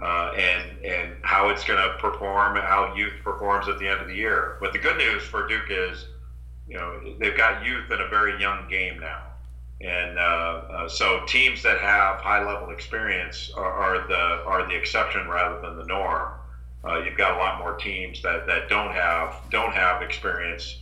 Uh, 0.00 0.30
and 0.36 0.78
and 0.84 1.16
how 1.22 1.48
it's 1.48 1.64
going 1.64 1.78
to 1.78 1.92
perform, 1.98 2.54
how 2.54 2.94
youth 2.94 3.14
performs 3.24 3.66
at 3.66 3.76
the 3.78 3.88
end 3.88 4.00
of 4.00 4.06
the 4.06 4.14
year. 4.14 4.54
But 4.60 4.72
the 4.72 4.78
good 4.78 4.96
news 4.96 5.24
for 5.24 5.44
Duke 5.48 5.68
is, 5.68 6.06
you 6.68 6.76
know, 6.76 7.00
they've 7.18 7.36
got 7.36 7.64
youth 7.64 7.90
in 7.90 8.00
a 8.00 8.06
very 8.06 8.40
young 8.40 8.68
game 8.68 9.00
now. 9.00 9.32
And 9.80 10.18
uh, 10.18 10.60
uh, 10.70 10.88
so 10.88 11.20
teams 11.26 11.62
that 11.62 11.78
have 11.78 12.20
high 12.20 12.40
level 12.40 12.70
experience 12.70 13.48
are, 13.54 13.72
are, 13.72 13.98
the 14.08 14.40
are 14.44 14.66
the 14.66 14.74
exception 14.74 15.28
rather 15.28 15.56
than 15.56 15.76
the 15.76 15.84
norm. 15.84 16.32
Uh, 16.84 16.96
you've 16.96 17.16
got 17.16 17.32
a 17.32 17.36
lot 17.36 17.58
more 17.58 17.74
teams 17.74 18.20
that, 18.22 18.46
that 18.46 18.68
don't 18.68 18.90
have 18.90 19.34
don't 19.50 19.72
have 19.72 20.02
experience. 20.02 20.76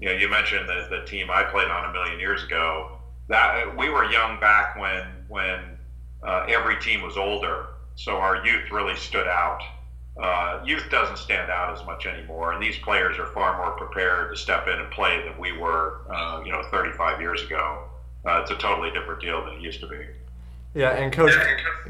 You 0.00 0.08
know, 0.08 0.12
you 0.12 0.28
mentioned 0.28 0.68
the, 0.68 0.86
the 0.90 1.00
team 1.00 1.30
I 1.30 1.44
played 1.44 1.68
on 1.68 1.84
a 1.84 1.88
million 1.88 2.18
years 2.18 2.42
ago. 2.42 2.88
That 3.28 3.74
we 3.74 3.88
were 3.88 4.04
young 4.04 4.38
back 4.38 4.74
when 4.76 5.24
when 5.28 5.78
uh, 6.22 6.42
every 6.46 6.76
team 6.76 7.00
was 7.00 7.16
older, 7.16 7.68
so 7.94 8.18
our 8.18 8.36
youth 8.36 8.70
really 8.70 8.96
stood 8.96 9.26
out. 9.26 9.60
Uh, 10.20 10.58
youth 10.62 10.86
doesn't 10.90 11.16
stand 11.16 11.48
out 11.48 11.70
as 11.70 11.82
much 11.84 12.04
anymore, 12.04 12.52
and 12.52 12.60
these 12.60 12.76
players 12.76 13.16
are 13.18 13.26
far 13.26 13.54
more 13.54 13.72
prepared 13.72 14.28
to 14.28 14.36
step 14.36 14.66
in 14.66 14.78
and 14.78 14.90
play 14.90 15.20
than 15.20 15.38
we 15.38 15.52
were, 15.52 15.94
uh, 16.12 16.38
you 16.44 16.52
know, 16.52 16.60
35 16.70 17.18
years 17.18 17.42
ago 17.42 17.80
uh, 18.26 18.40
it's 18.40 18.50
a 18.50 18.56
totally 18.56 18.90
different 18.90 19.20
deal 19.20 19.44
than 19.44 19.54
it 19.54 19.60
used 19.60 19.80
to 19.80 19.86
be. 19.86 19.98
Yeah, 20.74 20.90
and 20.90 21.12
Coach 21.12 21.32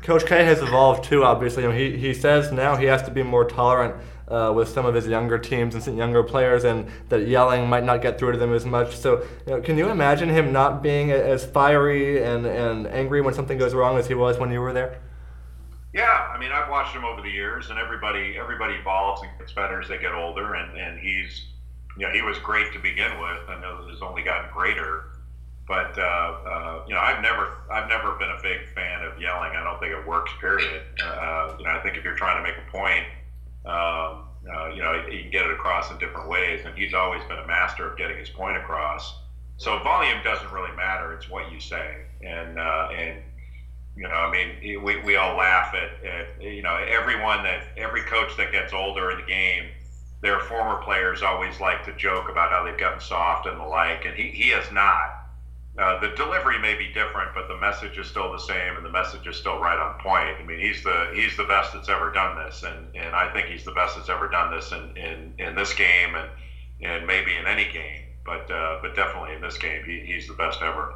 Coach 0.02 0.26
K 0.26 0.44
has 0.44 0.60
evolved 0.60 1.04
too. 1.04 1.22
Obviously, 1.24 1.62
you 1.62 1.68
know, 1.68 1.74
he 1.74 1.96
he 1.96 2.12
says 2.14 2.50
now 2.50 2.74
he 2.76 2.86
has 2.86 3.02
to 3.02 3.10
be 3.10 3.22
more 3.22 3.44
tolerant 3.44 3.94
uh, 4.32 4.50
with 4.54 4.68
some 4.68 4.86
of 4.86 4.94
his 4.94 5.06
younger 5.06 5.38
teams 5.38 5.74
and 5.74 5.84
some 5.84 5.96
younger 5.96 6.22
players, 6.22 6.64
and 6.64 6.88
that 7.08 7.28
yelling 7.28 7.68
might 7.68 7.84
not 7.84 8.00
get 8.00 8.18
through 8.18 8.32
to 8.32 8.38
them 8.38 8.54
as 8.54 8.64
much. 8.64 8.96
So, 8.96 9.24
you 9.46 9.52
know, 9.52 9.60
can 9.60 9.76
you 9.76 9.90
imagine 9.90 10.28
him 10.28 10.52
not 10.52 10.82
being 10.82 11.12
as 11.12 11.44
fiery 11.44 12.24
and, 12.24 12.46
and 12.46 12.86
angry 12.88 13.20
when 13.20 13.34
something 13.34 13.58
goes 13.58 13.74
wrong 13.74 13.98
as 13.98 14.06
he 14.06 14.14
was 14.14 14.38
when 14.38 14.50
you 14.50 14.60
were 14.60 14.72
there? 14.72 15.00
Yeah, 15.92 16.30
I 16.34 16.38
mean, 16.38 16.50
I've 16.50 16.70
watched 16.70 16.96
him 16.96 17.04
over 17.04 17.20
the 17.20 17.30
years, 17.30 17.68
and 17.68 17.78
everybody 17.78 18.38
everybody 18.38 18.74
evolves 18.74 19.20
and 19.22 19.30
gets 19.38 19.52
better 19.52 19.80
as 19.80 19.88
they 19.88 19.98
get 19.98 20.14
older, 20.14 20.54
and 20.54 20.78
and 20.78 20.98
he's 20.98 21.46
you 21.98 22.06
know 22.06 22.12
he 22.12 22.22
was 22.22 22.38
great 22.38 22.72
to 22.72 22.78
begin 22.78 23.20
with. 23.20 23.48
I 23.48 23.60
know 23.60 23.84
that 23.84 23.92
he's 23.92 24.00
only 24.00 24.22
gotten 24.22 24.50
greater. 24.50 25.11
But 25.72 25.98
uh, 25.98 26.02
uh, 26.02 26.84
you 26.86 26.92
know, 26.92 27.00
I've 27.00 27.22
never 27.22 27.56
I've 27.70 27.88
never 27.88 28.12
been 28.18 28.28
a 28.28 28.42
big 28.42 28.68
fan 28.74 29.02
of 29.04 29.18
yelling. 29.18 29.52
I 29.56 29.64
don't 29.64 29.80
think 29.80 29.92
it 29.92 30.06
works. 30.06 30.30
Period. 30.38 30.82
Uh, 31.02 31.54
you 31.58 31.64
know, 31.64 31.70
I 31.70 31.80
think 31.82 31.96
if 31.96 32.04
you're 32.04 32.14
trying 32.14 32.36
to 32.36 32.46
make 32.46 32.58
a 32.58 32.70
point, 32.70 33.06
um, 33.64 34.28
uh, 34.52 34.68
you 34.68 34.82
know, 34.82 35.02
you 35.10 35.22
can 35.22 35.30
get 35.30 35.46
it 35.46 35.52
across 35.52 35.90
in 35.90 35.96
different 35.96 36.28
ways. 36.28 36.60
And 36.66 36.76
he's 36.76 36.92
always 36.92 37.24
been 37.24 37.38
a 37.38 37.46
master 37.46 37.90
of 37.90 37.96
getting 37.96 38.18
his 38.18 38.28
point 38.28 38.58
across. 38.58 39.14
So 39.56 39.78
volume 39.78 40.18
doesn't 40.22 40.52
really 40.52 40.76
matter. 40.76 41.14
It's 41.14 41.30
what 41.30 41.50
you 41.50 41.58
say. 41.58 42.02
And 42.20 42.58
uh, 42.58 42.90
and 42.94 43.22
you 43.96 44.02
know, 44.02 44.10
I 44.10 44.30
mean, 44.30 44.84
we, 44.84 45.00
we 45.00 45.16
all 45.16 45.38
laugh 45.38 45.74
at, 45.74 46.04
at 46.04 46.42
you 46.42 46.60
know 46.60 46.76
everyone 46.86 47.44
that 47.44 47.68
every 47.78 48.02
coach 48.02 48.36
that 48.36 48.52
gets 48.52 48.74
older 48.74 49.10
in 49.10 49.22
the 49.22 49.26
game 49.26 49.70
their 50.20 50.38
former 50.38 50.80
players 50.84 51.20
always 51.20 51.58
like 51.58 51.84
to 51.84 51.92
joke 51.96 52.28
about 52.30 52.50
how 52.50 52.62
they've 52.62 52.78
gotten 52.78 53.00
soft 53.00 53.46
and 53.46 53.58
the 53.58 53.64
like, 53.64 54.04
and 54.04 54.14
he, 54.14 54.28
he 54.28 54.50
has 54.50 54.70
not. 54.70 55.21
Uh, 55.78 55.98
the 56.00 56.08
delivery 56.08 56.58
may 56.58 56.74
be 56.74 56.88
different, 56.88 57.30
but 57.34 57.48
the 57.48 57.56
message 57.56 57.96
is 57.96 58.06
still 58.06 58.30
the 58.30 58.38
same, 58.38 58.76
and 58.76 58.84
the 58.84 58.90
message 58.90 59.26
is 59.26 59.36
still 59.36 59.58
right 59.58 59.78
on 59.78 59.98
point. 60.00 60.36
I 60.38 60.44
mean, 60.44 60.60
he's 60.60 60.82
the 60.82 61.10
he's 61.14 61.34
the 61.38 61.44
best 61.44 61.72
that's 61.72 61.88
ever 61.88 62.12
done 62.12 62.36
this, 62.44 62.62
and, 62.62 62.94
and 62.94 63.14
I 63.14 63.32
think 63.32 63.46
he's 63.46 63.64
the 63.64 63.72
best 63.72 63.96
that's 63.96 64.10
ever 64.10 64.28
done 64.28 64.54
this 64.54 64.70
in, 64.70 64.94
in, 64.98 65.32
in 65.38 65.54
this 65.54 65.72
game, 65.72 66.14
and 66.14 66.28
and 66.82 67.06
maybe 67.06 67.34
in 67.34 67.46
any 67.46 67.72
game, 67.72 68.02
but 68.22 68.50
uh, 68.50 68.80
but 68.82 68.94
definitely 68.94 69.34
in 69.34 69.40
this 69.40 69.56
game, 69.56 69.82
he, 69.86 70.00
he's 70.00 70.28
the 70.28 70.34
best 70.34 70.60
ever. 70.60 70.92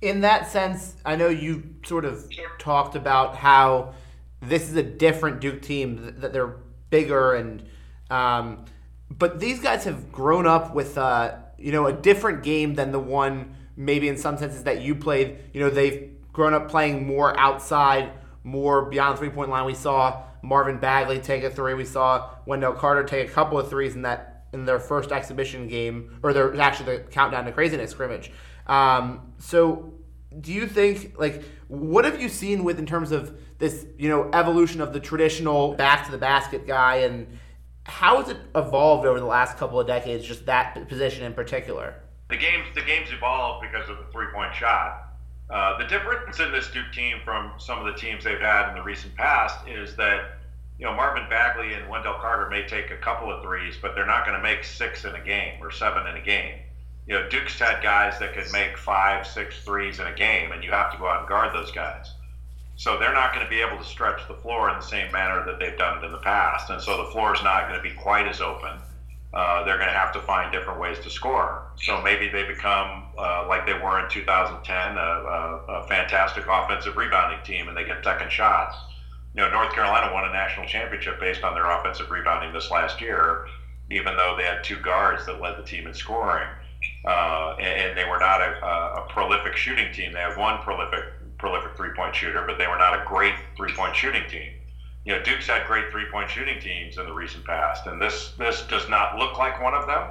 In 0.00 0.20
that 0.22 0.50
sense, 0.50 0.96
I 1.04 1.14
know 1.14 1.28
you 1.28 1.62
sort 1.84 2.04
of 2.04 2.28
talked 2.58 2.96
about 2.96 3.36
how 3.36 3.94
this 4.42 4.68
is 4.68 4.74
a 4.74 4.82
different 4.82 5.40
Duke 5.40 5.62
team 5.62 6.14
that 6.18 6.32
they're 6.32 6.56
bigger 6.90 7.34
and, 7.34 7.64
um, 8.08 8.64
but 9.10 9.38
these 9.38 9.60
guys 9.60 9.84
have 9.84 10.10
grown 10.10 10.46
up 10.46 10.74
with. 10.74 10.98
Uh, 10.98 11.36
you 11.58 11.72
know, 11.72 11.86
a 11.86 11.92
different 11.92 12.42
game 12.42 12.74
than 12.74 12.92
the 12.92 12.98
one 12.98 13.54
maybe 13.76 14.08
in 14.08 14.16
some 14.16 14.36
senses 14.36 14.64
that 14.64 14.82
you 14.82 14.94
played. 14.94 15.38
You 15.52 15.60
know, 15.60 15.70
they've 15.70 16.10
grown 16.32 16.54
up 16.54 16.68
playing 16.68 17.06
more 17.06 17.38
outside, 17.38 18.12
more 18.44 18.84
beyond 18.86 19.18
three 19.18 19.30
point 19.30 19.50
line. 19.50 19.64
We 19.64 19.74
saw 19.74 20.22
Marvin 20.42 20.78
Bagley 20.78 21.18
take 21.18 21.44
a 21.44 21.50
three. 21.50 21.74
We 21.74 21.84
saw 21.84 22.30
Wendell 22.46 22.74
Carter 22.74 23.04
take 23.04 23.28
a 23.28 23.32
couple 23.32 23.58
of 23.58 23.68
threes 23.68 23.94
in 23.94 24.02
that 24.02 24.46
in 24.52 24.64
their 24.64 24.78
first 24.78 25.12
exhibition 25.12 25.68
game, 25.68 26.18
or 26.22 26.32
their 26.32 26.58
actually 26.60 26.96
the 26.96 27.02
countdown 27.04 27.44
to 27.44 27.52
craziness 27.52 27.90
scrimmage. 27.90 28.30
Um, 28.66 29.32
so, 29.38 29.94
do 30.40 30.52
you 30.52 30.66
think 30.66 31.18
like 31.18 31.42
what 31.68 32.04
have 32.04 32.20
you 32.20 32.28
seen 32.28 32.64
with 32.64 32.78
in 32.78 32.86
terms 32.86 33.12
of 33.12 33.38
this 33.58 33.86
you 33.98 34.08
know 34.08 34.30
evolution 34.32 34.80
of 34.80 34.92
the 34.92 35.00
traditional 35.00 35.74
back 35.74 36.06
to 36.06 36.10
the 36.10 36.18
basket 36.18 36.66
guy 36.66 36.96
and 36.96 37.26
how 37.88 38.20
has 38.20 38.28
it 38.28 38.36
evolved 38.54 39.06
over 39.06 39.18
the 39.18 39.26
last 39.26 39.56
couple 39.56 39.80
of 39.80 39.86
decades? 39.86 40.24
Just 40.24 40.46
that 40.46 40.88
position 40.88 41.24
in 41.24 41.32
particular. 41.32 41.94
The 42.28 42.36
game's 42.36 42.66
the 42.74 42.82
game's 42.82 43.10
evolved 43.10 43.66
because 43.66 43.88
of 43.88 43.96
the 43.96 44.04
three 44.12 44.26
point 44.32 44.54
shot. 44.54 45.14
Uh, 45.50 45.78
the 45.78 45.84
difference 45.84 46.38
in 46.40 46.52
this 46.52 46.70
Duke 46.70 46.92
team 46.92 47.16
from 47.24 47.52
some 47.58 47.78
of 47.78 47.86
the 47.86 47.98
teams 47.98 48.22
they've 48.24 48.38
had 48.38 48.68
in 48.68 48.74
the 48.76 48.82
recent 48.82 49.14
past 49.16 49.66
is 49.66 49.96
that 49.96 50.36
you 50.78 50.84
know 50.84 50.92
Marvin 50.92 51.28
Bagley 51.30 51.72
and 51.72 51.88
Wendell 51.88 52.18
Carter 52.20 52.50
may 52.50 52.66
take 52.66 52.90
a 52.90 52.98
couple 52.98 53.32
of 53.32 53.42
threes, 53.42 53.76
but 53.80 53.94
they're 53.94 54.06
not 54.06 54.26
going 54.26 54.36
to 54.36 54.42
make 54.42 54.62
six 54.62 55.06
in 55.06 55.14
a 55.14 55.24
game 55.24 55.54
or 55.62 55.70
seven 55.70 56.06
in 56.06 56.16
a 56.16 56.22
game. 56.22 56.56
You 57.06 57.14
know, 57.14 57.28
Duke's 57.30 57.58
had 57.58 57.82
guys 57.82 58.18
that 58.18 58.34
could 58.34 58.52
make 58.52 58.76
five, 58.76 59.26
six 59.26 59.64
threes 59.64 59.98
in 59.98 60.06
a 60.06 60.14
game, 60.14 60.52
and 60.52 60.62
you 60.62 60.70
have 60.72 60.92
to 60.92 60.98
go 60.98 61.08
out 61.08 61.20
and 61.20 61.28
guard 61.28 61.54
those 61.54 61.72
guys. 61.72 62.12
So 62.78 62.96
they're 62.96 63.12
not 63.12 63.34
going 63.34 63.44
to 63.44 63.50
be 63.50 63.60
able 63.60 63.76
to 63.76 63.84
stretch 63.84 64.26
the 64.28 64.34
floor 64.34 64.70
in 64.70 64.76
the 64.76 64.86
same 64.86 65.10
manner 65.10 65.44
that 65.44 65.58
they've 65.58 65.76
done 65.76 65.98
it 65.98 66.06
in 66.06 66.12
the 66.12 66.18
past. 66.18 66.70
And 66.70 66.80
so 66.80 66.96
the 66.96 67.10
floor 67.10 67.34
is 67.34 67.42
not 67.42 67.68
going 67.68 67.74
to 67.74 67.82
be 67.82 67.92
quite 67.96 68.28
as 68.28 68.40
open. 68.40 68.78
Uh, 69.34 69.64
they're 69.64 69.78
going 69.78 69.88
to 69.88 69.98
have 69.98 70.12
to 70.12 70.20
find 70.20 70.52
different 70.52 70.78
ways 70.78 70.96
to 71.00 71.10
score. 71.10 71.66
So 71.82 72.00
maybe 72.02 72.28
they 72.28 72.44
become, 72.44 73.06
uh, 73.18 73.46
like 73.48 73.66
they 73.66 73.74
were 73.74 73.98
in 73.98 74.08
2010, 74.08 74.96
a, 74.96 75.00
a, 75.00 75.82
a, 75.82 75.88
fantastic 75.88 76.44
offensive 76.48 76.96
rebounding 76.96 77.42
team 77.44 77.66
and 77.66 77.76
they 77.76 77.84
get 77.84 78.04
second 78.04 78.30
shots. 78.30 78.76
You 79.34 79.42
know, 79.42 79.50
North 79.50 79.72
Carolina 79.74 80.14
won 80.14 80.24
a 80.24 80.32
national 80.32 80.66
championship 80.68 81.18
based 81.18 81.42
on 81.42 81.54
their 81.54 81.68
offensive 81.68 82.12
rebounding 82.12 82.52
this 82.52 82.70
last 82.70 83.00
year, 83.00 83.46
even 83.90 84.16
though 84.16 84.36
they 84.38 84.44
had 84.44 84.62
two 84.62 84.78
guards 84.78 85.26
that 85.26 85.40
led 85.40 85.58
the 85.58 85.64
team 85.64 85.88
in 85.88 85.94
scoring. 85.94 86.48
Uh, 87.04 87.56
and, 87.58 87.90
and, 87.90 87.98
they 87.98 88.04
were 88.04 88.20
not 88.20 88.40
a, 88.40 88.54
a, 88.64 89.06
prolific 89.08 89.56
shooting 89.56 89.92
team. 89.92 90.12
They 90.12 90.20
had 90.20 90.36
one 90.36 90.60
prolific 90.62 91.04
prolific 91.38 91.76
three 91.76 91.90
point 91.96 92.14
shooter, 92.14 92.44
but 92.46 92.58
they 92.58 92.66
were 92.66 92.78
not 92.78 92.94
a 92.94 93.04
great 93.06 93.34
three 93.56 93.72
point 93.72 93.94
shooting 93.94 94.28
team. 94.28 94.52
You 95.04 95.16
know, 95.16 95.22
Duke's 95.22 95.46
had 95.46 95.66
great 95.66 95.90
three 95.90 96.06
point 96.10 96.28
shooting 96.30 96.60
teams 96.60 96.98
in 96.98 97.06
the 97.06 97.12
recent 97.12 97.44
past, 97.44 97.86
and 97.86 98.00
this 98.00 98.32
this 98.38 98.62
does 98.62 98.88
not 98.88 99.16
look 99.16 99.38
like 99.38 99.62
one 99.62 99.74
of 99.74 99.86
them. 99.86 100.08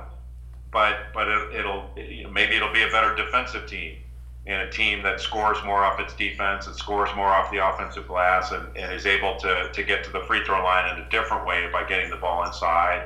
But 0.72 1.14
but 1.14 1.28
it, 1.28 1.66
will 1.66 1.90
maybe 2.32 2.56
it'll 2.56 2.74
be 2.74 2.84
a 2.84 2.90
better 2.90 3.16
defensive 3.16 3.68
team 3.68 3.98
and 4.46 4.62
a 4.62 4.70
team 4.70 5.04
that 5.04 5.20
scores 5.20 5.58
more 5.66 5.84
off 5.84 6.00
its 6.00 6.14
defense 6.14 6.68
and 6.68 6.76
scores 6.76 7.10
more 7.16 7.28
off 7.28 7.52
the 7.52 7.58
offensive 7.58 8.08
glass 8.08 8.52
and, 8.52 8.66
and 8.78 8.94
is 8.94 9.06
able 9.06 9.36
to, 9.36 9.70
to 9.74 9.84
get 9.84 10.06
to 10.06 10.10
the 10.10 10.22
free 10.22 10.42
throw 10.46 10.64
line 10.64 10.88
in 10.88 11.04
a 11.04 11.10
different 11.10 11.46
way 11.46 11.68
by 11.72 11.84
getting 11.84 12.10
the 12.10 12.16
ball 12.16 12.46
inside, 12.46 13.04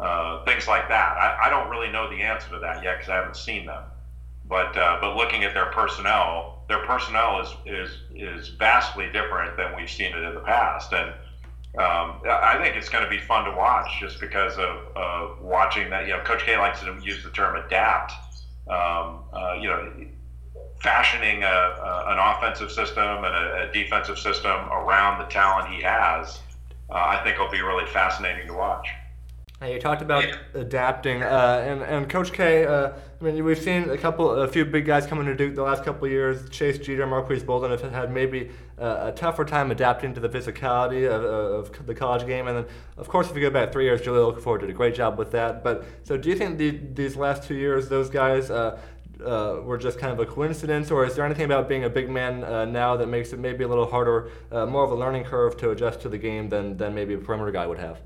uh, 0.00 0.42
things 0.44 0.66
like 0.66 0.88
that. 0.88 1.16
I, 1.16 1.46
I 1.46 1.48
don't 1.48 1.70
really 1.70 1.90
know 1.90 2.10
the 2.10 2.20
answer 2.22 2.50
to 2.50 2.58
that 2.58 2.82
yet 2.82 2.96
because 2.98 3.08
I 3.08 3.14
haven't 3.14 3.36
seen 3.36 3.66
them 3.66 3.84
But 4.50 4.76
uh, 4.76 4.98
but 5.00 5.16
looking 5.16 5.44
at 5.44 5.54
their 5.54 5.66
personnel, 5.66 6.64
their 6.68 6.84
personnel 6.84 7.40
is 7.40 7.54
is 7.64 7.98
is 8.12 8.48
vastly 8.48 9.06
different 9.12 9.56
than 9.56 9.76
we've 9.76 9.88
seen 9.88 10.12
it 10.12 10.22
in 10.24 10.34
the 10.34 10.40
past, 10.40 10.92
and 10.92 11.10
um, 11.78 12.20
I 12.28 12.58
think 12.60 12.74
it's 12.74 12.88
going 12.88 13.04
to 13.04 13.10
be 13.10 13.20
fun 13.20 13.44
to 13.44 13.52
watch 13.52 13.88
just 14.00 14.18
because 14.20 14.58
of, 14.58 15.40
watching 15.40 15.88
that. 15.90 16.06
You 16.08 16.14
know, 16.14 16.20
Coach 16.24 16.42
K 16.42 16.58
likes 16.58 16.80
to 16.80 16.98
use 17.00 17.22
the 17.22 17.30
term 17.30 17.54
adapt. 17.64 18.12
Um, 18.68 19.20
uh, 19.32 19.54
you 19.60 19.68
know, 19.68 19.92
fashioning 20.80 21.44
a, 21.44 21.46
a, 21.46 22.04
an 22.08 22.18
offensive 22.18 22.72
system 22.72 23.24
and 23.24 23.34
a, 23.34 23.68
a, 23.68 23.72
defensive 23.72 24.18
system 24.18 24.68
around 24.70 25.18
the 25.18 25.24
talent 25.24 25.68
he 25.68 25.82
has, 25.82 26.40
uh, 26.90 26.94
I 26.94 27.20
think 27.24 27.38
will 27.38 27.50
be 27.50 27.62
really 27.62 27.86
fascinating 27.86 28.46
to 28.48 28.54
watch. 28.54 28.86
You 29.66 29.78
talked 29.78 30.00
about 30.00 30.24
yeah. 30.24 30.36
adapting, 30.54 31.22
uh, 31.22 31.64
and 31.66 31.82
and 31.82 32.08
Coach 32.08 32.32
K. 32.32 32.64
Uh, 32.64 32.92
I 33.20 33.24
mean, 33.24 33.44
we've 33.44 33.58
seen 33.58 33.90
a 33.90 33.98
couple, 33.98 34.30
a 34.30 34.48
few 34.48 34.64
big 34.64 34.86
guys 34.86 35.06
coming 35.06 35.26
to 35.26 35.34
Duke 35.34 35.54
the 35.54 35.62
last 35.62 35.84
couple 35.84 36.06
of 36.06 36.10
years. 36.10 36.48
Chase 36.48 36.78
Jeter, 36.78 37.06
Marques 37.06 37.42
Bolden 37.42 37.70
have 37.70 37.82
had 37.92 38.10
maybe 38.10 38.50
a 38.78 39.12
tougher 39.14 39.44
time 39.44 39.70
adapting 39.70 40.14
to 40.14 40.20
the 40.20 40.28
physicality 40.30 41.06
of, 41.06 41.22
of, 41.22 41.86
the 41.86 41.94
college 41.94 42.26
game, 42.26 42.48
and 42.48 42.56
then 42.56 42.66
of 42.96 43.08
course, 43.08 43.28
if 43.28 43.36
you 43.36 43.42
go 43.42 43.50
back 43.50 43.72
three 43.72 43.84
years, 43.84 44.00
Jahlil 44.00 44.34
Okafor 44.34 44.60
did 44.60 44.70
a 44.70 44.72
great 44.72 44.94
job 44.94 45.18
with 45.18 45.30
that. 45.32 45.62
But 45.62 45.84
so, 46.02 46.16
do 46.16 46.30
you 46.30 46.34
think 46.34 46.56
the, 46.56 46.70
these 46.94 47.14
last 47.16 47.42
two 47.42 47.54
years, 47.54 47.90
those 47.90 48.08
guys 48.08 48.50
uh, 48.50 48.78
uh, 49.24 49.60
were 49.62 49.76
just 49.76 49.98
kind 49.98 50.12
of 50.12 50.18
a 50.20 50.26
coincidence, 50.26 50.90
or 50.90 51.04
is 51.04 51.14
there 51.14 51.24
anything 51.24 51.44
about 51.44 51.68
being 51.68 51.84
a 51.84 51.90
big 51.90 52.08
man 52.08 52.44
uh, 52.44 52.64
now 52.64 52.96
that 52.96 53.08
makes 53.08 53.32
it 53.32 53.38
maybe 53.38 53.64
a 53.64 53.68
little 53.68 53.86
harder, 53.86 54.30
uh, 54.50 54.64
more 54.64 54.84
of 54.84 54.90
a 54.90 54.94
learning 54.94 55.24
curve 55.24 55.56
to 55.58 55.70
adjust 55.70 56.00
to 56.00 56.08
the 56.08 56.18
game 56.18 56.48
than, 56.48 56.76
than 56.76 56.94
maybe 56.94 57.14
a 57.14 57.18
perimeter 57.18 57.50
guy 57.50 57.66
would 57.66 57.78
have? 57.78 58.00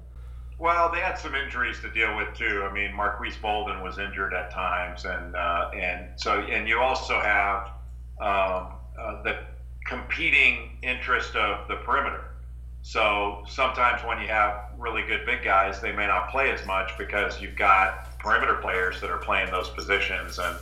Well, 0.58 0.90
they 0.92 1.00
had 1.00 1.18
some 1.18 1.34
injuries 1.34 1.80
to 1.80 1.90
deal 1.90 2.16
with 2.16 2.32
too. 2.34 2.66
I 2.68 2.72
mean, 2.72 2.94
Marques 2.94 3.36
Bolden 3.36 3.82
was 3.82 3.98
injured 3.98 4.32
at 4.34 4.50
times, 4.50 5.04
and 5.04 5.34
uh, 5.34 5.70
and 5.74 6.08
so 6.16 6.40
and 6.40 6.68
you 6.68 6.78
also 6.78 7.20
have 7.20 7.70
um, 8.20 8.72
uh, 8.98 9.22
the 9.22 9.38
competing 9.86 10.78
interest 10.82 11.34
of 11.34 11.66
the 11.68 11.76
perimeter. 11.76 12.24
So 12.82 13.44
sometimes 13.48 14.04
when 14.04 14.20
you 14.20 14.28
have 14.28 14.70
really 14.78 15.02
good 15.02 15.26
big 15.26 15.42
guys, 15.42 15.80
they 15.80 15.90
may 15.90 16.06
not 16.06 16.30
play 16.30 16.50
as 16.50 16.64
much 16.66 16.96
because 16.98 17.40
you've 17.40 17.56
got 17.56 18.18
perimeter 18.18 18.56
players 18.56 19.00
that 19.00 19.10
are 19.10 19.18
playing 19.18 19.50
those 19.50 19.70
positions 19.70 20.38
and 20.38 20.56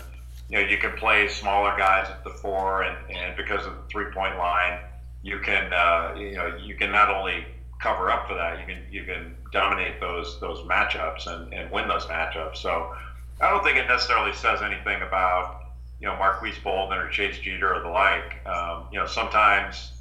you 0.53 0.59
know, 0.59 0.69
you 0.69 0.77
can 0.77 0.93
play 0.93 1.29
smaller 1.29 1.75
guys 1.79 2.11
at 2.11 2.23
the 2.25 2.31
four, 2.31 2.83
and, 2.83 2.97
and 3.11 3.35
because 3.39 3.65
of 3.65 3.75
the 3.75 3.83
three 3.89 4.13
point 4.13 4.37
line, 4.37 4.81
you 5.23 5.39
can 5.39 5.73
uh, 5.73 6.15
you 6.15 6.35
know 6.35 6.55
you 6.63 6.75
can 6.75 6.93
not 6.93 7.09
only 7.09 7.47
cover 7.83 8.11
up 8.11 8.29
for 8.29 8.35
that, 8.35 8.59
you 8.59 8.65
can 8.67 8.83
you 8.91 9.05
can 9.05 9.35
dominate 9.53 10.01
those 10.01 10.39
those 10.41 10.61
matchups 10.61 11.27
and, 11.27 11.53
and 11.53 11.71
win 11.71 11.89
those 11.89 12.07
matchups. 12.07 12.57
So 12.57 12.95
I 13.41 13.51
don't 13.51 13.63
think 13.63 13.77
it 13.77 13.87
necessarily 13.87 14.33
says 14.33 14.63
anything 14.63 15.03
about 15.03 15.65
you 16.01 16.07
know 16.07 16.17
Marques 16.17 16.59
Bolden 16.59 16.99
or 16.99 17.09
Chase 17.09 17.39
Jeter 17.39 17.75
or 17.75 17.81
the 17.81 17.89
like. 17.89 18.47
Um, 18.47 18.85
you 18.93 18.99
know 18.99 19.07
sometimes 19.07 19.93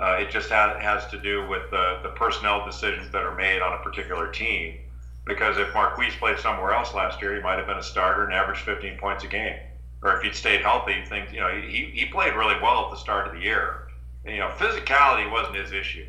uh, 0.00 0.16
it 0.20 0.30
just 0.30 0.50
has, 0.50 0.80
has 0.80 1.06
to 1.08 1.20
do 1.20 1.46
with 1.48 1.70
the, 1.70 1.98
the 2.02 2.10
personnel 2.10 2.64
decisions 2.64 3.10
that 3.12 3.22
are 3.22 3.34
made 3.34 3.60
on 3.60 3.72
a 3.72 3.82
particular 3.82 4.30
team. 4.30 4.78
Because 5.26 5.58
if 5.58 5.74
Marques 5.74 6.16
played 6.16 6.38
somewhere 6.38 6.72
else 6.72 6.94
last 6.94 7.20
year, 7.20 7.34
he 7.36 7.42
might 7.42 7.58
have 7.58 7.66
been 7.66 7.76
a 7.76 7.82
starter 7.82 8.24
and 8.24 8.32
averaged 8.32 8.62
15 8.62 8.98
points 8.98 9.24
a 9.24 9.26
game 9.26 9.56
or 10.02 10.16
if 10.16 10.22
he'd 10.22 10.34
stayed 10.34 10.62
healthy, 10.62 11.04
things 11.04 11.32
you 11.32 11.40
know 11.40 11.50
he, 11.50 11.90
he 11.92 12.06
played 12.06 12.34
really 12.34 12.56
well 12.62 12.86
at 12.86 12.90
the 12.90 12.96
start 12.96 13.26
of 13.26 13.34
the 13.34 13.40
year. 13.40 13.88
And, 14.24 14.34
you 14.34 14.40
know, 14.40 14.48
physicality 14.48 15.30
wasn't 15.30 15.56
his 15.56 15.72
issue. 15.72 16.06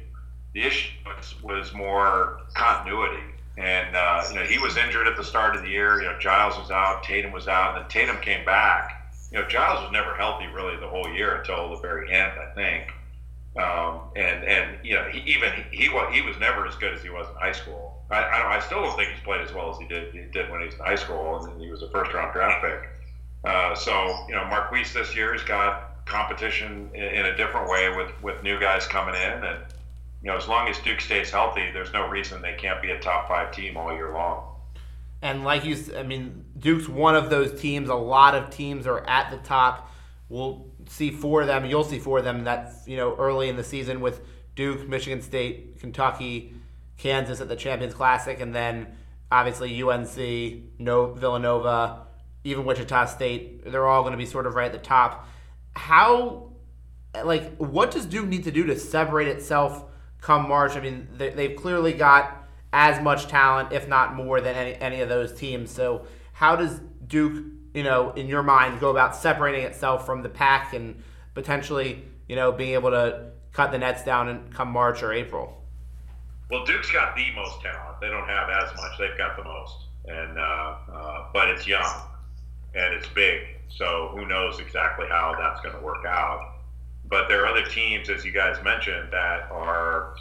The 0.53 0.63
issue 0.63 0.89
was, 1.05 1.41
was 1.41 1.74
more 1.74 2.41
continuity. 2.53 3.24
And 3.58 3.96
uh, 3.96 4.24
you 4.29 4.36
know, 4.36 4.43
he 4.43 4.58
was 4.60 4.77
injured 4.77 5.08
at 5.08 5.17
the 5.17 5.24
start 5.24 5.55
of 5.55 5.62
the 5.62 5.70
year. 5.70 6.01
You 6.01 6.10
know, 6.10 6.20
Giles 6.20 6.58
was 6.58 6.72
out, 6.72 7.03
Tatum 7.03 7.31
was 7.31 7.48
out, 7.48 7.75
and 7.75 7.84
then 7.84 7.89
Tatum 7.89 8.17
came 8.22 8.46
back. 8.46 9.13
You 9.31 9.39
know, 9.39 9.48
Giles 9.48 9.81
was 9.84 9.91
never 9.91 10.15
healthy 10.15 10.48
really 10.48 10.77
the 10.77 10.88
whole 10.88 11.10
year 11.13 11.36
until 11.36 11.70
the 11.70 11.77
very 11.77 12.12
end, 12.12 12.34
I 12.39 12.53
think. 12.55 12.91
Um, 13.58 14.00
and 14.15 14.46
and 14.46 14.77
you 14.86 14.96
know, 14.96 15.03
he, 15.10 15.20
even 15.31 15.51
he, 15.51 15.84
he 15.84 15.89
was 15.89 16.13
he 16.13 16.22
was 16.22 16.38
never 16.39 16.65
as 16.65 16.75
good 16.75 16.93
as 16.93 17.03
he 17.03 17.09
was 17.09 17.27
in 17.27 17.35
high 17.35 17.51
school. 17.51 18.01
I, 18.09 18.24
I, 18.24 18.37
don't, 18.40 18.51
I 18.51 18.59
still 18.59 18.81
don't 18.81 18.96
think 18.96 19.11
he's 19.11 19.24
played 19.24 19.42
as 19.42 19.53
well 19.53 19.72
as 19.72 19.77
he 19.77 19.85
did 19.85 20.14
he 20.14 20.22
did 20.31 20.50
when 20.50 20.61
he 20.61 20.68
was 20.68 20.75
in 20.75 20.81
high 20.81 20.96
school, 20.96 21.44
and 21.44 21.61
he 21.61 21.70
was 21.70 21.81
a 21.81 21.90
first 21.90 22.14
round 22.14 22.31
draft 22.31 22.64
pick. 22.64 22.90
Uh, 23.44 23.75
so 23.75 24.25
you 24.29 24.35
know, 24.35 24.46
Marques 24.46 24.94
this 24.94 25.14
year 25.16 25.33
has 25.33 25.44
got 25.44 26.05
competition 26.05 26.90
in, 26.94 27.03
in, 27.03 27.25
a 27.25 27.35
different 27.35 27.70
way 27.70 27.90
with 27.96 28.09
with 28.24 28.42
new 28.42 28.57
guys 28.57 28.87
coming 28.87 29.16
in, 29.16 29.44
and 29.44 29.59
you 30.22 30.29
know, 30.29 30.38
as 30.38 30.48
long 30.48 30.68
as 30.68 30.77
Duke 30.79 31.01
stays 31.01 31.31
healthy, 31.31 31.72
there's 31.74 31.94
no 31.94 32.07
reason 32.07 32.42
they 32.42 32.53
can't 32.53 32.81
be 32.81 32.92
a 32.92 33.00
top 33.00 33.27
five 33.27 33.51
team 33.51 33.77
all 33.77 33.94
year 33.94 34.14
long. 34.14 34.55
And 35.22 35.44
like 35.44 35.66
you, 35.66 35.77
I 35.98 36.03
mean, 36.03 36.46
Duke's 36.57 36.88
one 36.88 37.16
of 37.16 37.29
those 37.29 37.60
teams. 37.60 37.90
A 37.90 37.96
lot 37.96 38.36
of 38.36 38.50
teams 38.50 38.88
are 38.88 39.05
at 39.07 39.31
the 39.31 39.38
top. 39.38 39.92
We'll 40.29 40.68
see 40.88 41.12
four 41.12 41.42
of 41.42 41.48
them. 41.48 41.66
You'll 41.66 41.84
see 41.84 42.00
four 42.00 42.20
of 42.20 42.24
them 42.24 42.46
that 42.46 42.74
you 42.86 42.98
know 42.98 43.16
early 43.18 43.50
in 43.50 43.55
the 43.55 43.64
season 43.64 44.01
with 44.01 44.22
Duke, 44.55 44.88
Michigan 44.88 45.22
State, 45.22 45.79
Kentucky, 45.79 46.53
Kansas 46.98 47.42
at 47.42 47.50
the 47.50 47.55
Champions 47.55 47.94
Classic, 47.94 48.40
and 48.40 48.53
then 48.53 48.88
obviously 49.31 49.81
UNC, 49.81 50.79
no 50.79 51.14
Villanova 51.14 52.07
even 52.44 52.66
Wichita 52.66 53.05
State, 53.05 53.72
they're 53.72 53.88
all 53.88 54.01
going 54.01 54.14
to 54.14 54.18
be 54.18 54.25
sort 54.25 54.48
of 54.48 54.55
right 54.55 54.66
at 54.66 54.72
the 54.72 54.79
top. 54.79 55.27
How, 55.75 56.51
like, 57.24 57.55
what 57.57 57.92
does 57.92 58.05
Duke 58.05 58.27
need 58.27 58.46
to 58.46 58.51
do 58.51 58.66
to 58.66 58.77
separate 58.77 59.27
itself 59.27 59.86
come 60.22 60.48
March? 60.48 60.75
I 60.75 60.79
mean, 60.79 61.07
they, 61.18 61.50
have 61.50 61.55
clearly 61.57 61.94
got 61.94 62.48
as 62.72 63.01
much 63.03 63.27
talent, 63.27 63.74
if 63.74 63.88
not 63.88 64.16
more, 64.16 64.40
than 64.40 64.55
any, 64.55 64.75
any 64.75 65.01
of 65.01 65.10
those 65.10 65.34
teams. 65.34 65.72
So, 65.72 66.05
how 66.34 66.55
does 66.55 66.79
Duke, 67.07 67.44
you 67.74 67.84
know, 67.84 68.12
in 68.12 68.27
your 68.27 68.44
mind, 68.44 68.79
go 68.79 68.90
about 68.90 69.16
separating 69.16 69.64
itself 69.64 70.05
from 70.05 70.24
the 70.24 70.29
pack 70.29 70.74
and 70.74 71.03
potentially, 71.34 72.03
you 72.27 72.36
know, 72.36 72.51
being 72.51 72.74
able 72.74 72.92
to 72.92 73.31
cut 73.51 73.72
the 73.72 73.77
nets 73.77 74.03
down 74.03 74.29
and 74.29 74.53
come 74.53 74.70
March 74.70 75.03
or 75.03 75.12
April? 75.12 75.62
Well, 76.50 76.66
Duke's 76.66 76.92
got 76.92 77.16
the 77.16 77.31
most 77.36 77.62
talent. 77.62 78.00
They 78.01 78.10
don't 78.10 78.27
have 78.27 78.50
as 78.50 78.75
much. 78.75 78.92
They've 79.00 79.18
got 79.18 79.38
the 79.38 79.44
most, 79.44 79.75
and 80.05 80.38
uh, 80.38 80.75
uh, 80.92 81.25
but 81.34 81.50
it's 81.50 81.68
young 81.68 82.07
and 82.74 82.94
it's 82.94 83.07
big. 83.10 83.42
So 83.70 84.12
who 84.14 84.25
knows 84.25 84.60
exactly 84.60 85.07
how 85.10 85.36
that's 85.38 85.62
going 85.62 85.75
to 85.75 85.81
work 85.81 86.05
out. 86.05 86.50
But 87.11 87.27
there 87.27 87.43
are 87.43 87.47
other 87.47 87.65
teams, 87.65 88.09
as 88.09 88.25
you 88.25 88.31
guys 88.31 88.63
mentioned, 88.63 89.09
that 89.11 89.51
are 89.51 90.15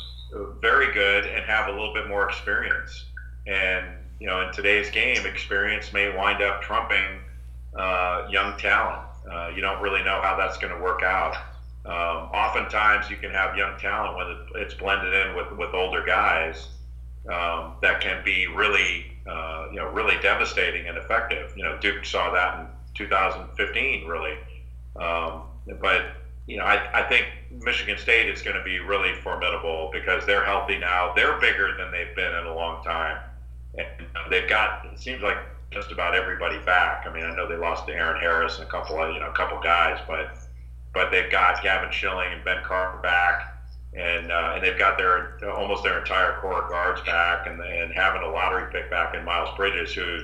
very 0.61 0.92
good 0.92 1.24
and 1.24 1.44
have 1.46 1.68
a 1.68 1.70
little 1.70 1.94
bit 1.94 2.09
more 2.09 2.29
experience. 2.29 3.07
And 3.46 3.87
you 4.18 4.26
know, 4.26 4.42
in 4.42 4.53
today's 4.53 4.90
game, 4.90 5.24
experience 5.24 5.94
may 5.94 6.14
wind 6.14 6.42
up 6.42 6.61
trumping 6.61 7.20
uh, 7.74 8.26
young 8.29 8.59
talent. 8.59 9.00
Uh, 9.31 9.48
you 9.55 9.62
don't 9.62 9.81
really 9.81 10.03
know 10.03 10.20
how 10.20 10.37
that's 10.37 10.59
going 10.59 10.74
to 10.74 10.83
work 10.83 11.03
out. 11.03 11.37
Um, 11.87 12.29
oftentimes, 12.35 13.09
you 13.09 13.16
can 13.16 13.31
have 13.31 13.57
young 13.57 13.79
talent 13.79 14.16
when 14.18 14.62
it's 14.62 14.74
blended 14.74 15.14
in 15.14 15.35
with, 15.35 15.50
with 15.53 15.72
older 15.72 16.05
guys 16.05 16.68
um, 17.33 17.74
that 17.81 18.03
can 18.03 18.22
be 18.22 18.46
really 18.48 19.11
uh, 19.26 19.68
you 19.70 19.76
know, 19.76 19.88
really 19.90 20.16
devastating 20.22 20.88
and 20.88 20.98
effective. 20.98 21.53
You 21.57 21.62
know, 21.62 21.79
Duke 21.79 22.05
saw 22.05 22.33
that 22.33 22.59
in 22.59 22.66
2015, 22.94 24.07
really. 24.07 24.37
Um, 24.96 25.42
but 25.81 26.20
you 26.51 26.57
know, 26.57 26.65
I, 26.65 26.81
I 26.93 27.03
think 27.05 27.29
Michigan 27.51 27.97
State 27.97 28.29
is 28.29 28.43
going 28.43 28.57
to 28.57 28.63
be 28.63 28.81
really 28.81 29.13
formidable 29.13 29.89
because 29.93 30.27
they're 30.27 30.45
healthy 30.45 30.77
now. 30.77 31.13
They're 31.15 31.39
bigger 31.41 31.73
than 31.79 31.91
they've 31.93 32.15
been 32.15 32.35
in 32.35 32.45
a 32.45 32.55
long 32.55 32.83
time, 32.83 33.19
and 33.79 33.87
they've 34.31 34.49
got 34.49 34.85
it 34.85 34.99
seems 34.99 35.23
like 35.23 35.39
just 35.71 35.93
about 35.93 36.15
everybody 36.15 36.59
back. 36.59 37.05
I 37.07 37.11
mean, 37.11 37.25
I 37.25 37.31
know 37.31 37.47
they 37.47 37.57
lost 37.57 37.87
to 37.87 37.93
Eron 37.93 38.19
Harris 38.19 38.59
and 38.59 38.67
a 38.67 38.71
couple 38.71 39.01
of 39.01 39.13
you 39.13 39.21
know 39.21 39.29
a 39.29 39.33
couple 39.33 39.59
guys, 39.61 39.99
but 40.07 40.29
but 40.93 41.11
they've 41.13 41.31
got 41.31 41.63
Gavin 41.63 41.91
Schilling 41.93 42.33
and 42.33 42.43
Ben 42.43 42.61
Carter 42.65 42.99
back 42.99 43.51
and 43.93 44.31
uh, 44.31 44.53
and 44.55 44.63
they've 44.65 44.79
got 44.79 44.97
their 44.97 45.29
almost 45.51 45.83
their 45.83 45.99
entire 45.99 46.33
core 46.41 46.67
guards 46.69 47.01
back, 47.03 47.47
and 47.47 47.61
and 47.61 47.93
having 47.93 48.23
a 48.23 48.29
lottery 48.29 48.65
pick 48.71 48.89
back 48.91 49.15
in 49.15 49.25
Miles 49.25 49.51
Bridges, 49.57 49.93
who, 49.93 50.21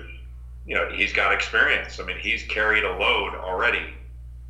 you 0.67 0.75
know, 0.75 0.89
he's 0.89 1.13
got 1.13 1.33
experience. 1.33 1.99
I 1.99 2.05
mean, 2.05 2.19
he's 2.19 2.45
carried 2.45 2.85
a 2.85 2.93
load 2.93 3.35
already, 3.35 3.95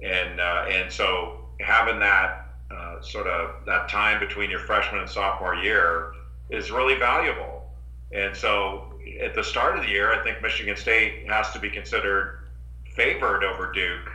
and 0.03 0.41
uh, 0.41 0.65
and 0.69 0.93
so 0.93 1.46
having 1.61 1.99
that 2.01 2.49
uh, 2.71 3.01
sort 3.01 3.27
of 3.27 3.64
that 3.66 3.88
time 3.88 4.21
between 4.21 4.51
your 4.51 4.61
freshman 4.61 5.01
and 5.01 5.11
sophomore 5.11 5.55
year 5.55 6.12
is 6.51 6.71
really 6.71 6.97
valuable. 6.97 7.71
And 8.12 8.37
so 8.37 8.92
at 9.21 9.35
the 9.35 9.42
start 9.42 9.77
of 9.77 9.85
the 9.85 9.90
year, 9.90 10.12
I 10.12 10.23
think 10.23 10.42
Michigan 10.42 10.77
State 10.77 11.27
has 11.29 11.51
to 11.53 11.59
be 11.59 11.71
considered 11.71 12.40
favored 12.95 13.45
over 13.45 13.73
Duke 13.73 14.11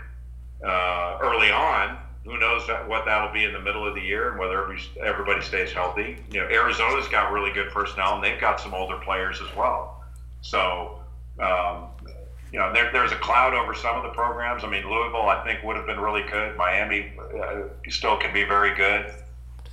uh, 0.65 1.17
early 1.21 1.51
on 1.51 1.97
who 2.23 2.37
knows 2.37 2.67
what 2.87 3.05
that'll 3.05 3.33
be 3.33 3.45
in 3.45 3.53
the 3.53 3.59
middle 3.59 3.87
of 3.87 3.95
the 3.95 4.01
year 4.01 4.29
and 4.29 4.39
whether 4.39 4.75
everybody 5.03 5.41
stays 5.41 5.71
healthy. 5.71 6.17
You 6.31 6.41
know, 6.41 6.47
Arizona's 6.47 7.07
got 7.07 7.31
really 7.31 7.51
good 7.51 7.71
personnel 7.71 8.15
and 8.15 8.23
they've 8.23 8.39
got 8.39 8.59
some 8.59 8.73
older 8.73 8.97
players 8.97 9.41
as 9.41 9.55
well. 9.55 10.03
So, 10.41 10.99
um, 11.39 11.87
you 12.51 12.59
know, 12.59 12.71
there, 12.73 12.91
there's 12.91 13.11
a 13.11 13.17
cloud 13.17 13.53
over 13.53 13.73
some 13.73 13.95
of 13.95 14.03
the 14.03 14.09
programs. 14.09 14.63
I 14.63 14.67
mean, 14.67 14.83
Louisville, 14.83 15.27
I 15.27 15.41
think, 15.43 15.63
would 15.63 15.77
have 15.77 15.85
been 15.85 15.99
really 15.99 16.23
good. 16.23 16.57
Miami 16.57 17.11
uh, 17.17 17.61
still 17.89 18.17
can 18.17 18.33
be 18.33 18.43
very 18.43 18.75
good. 18.75 19.05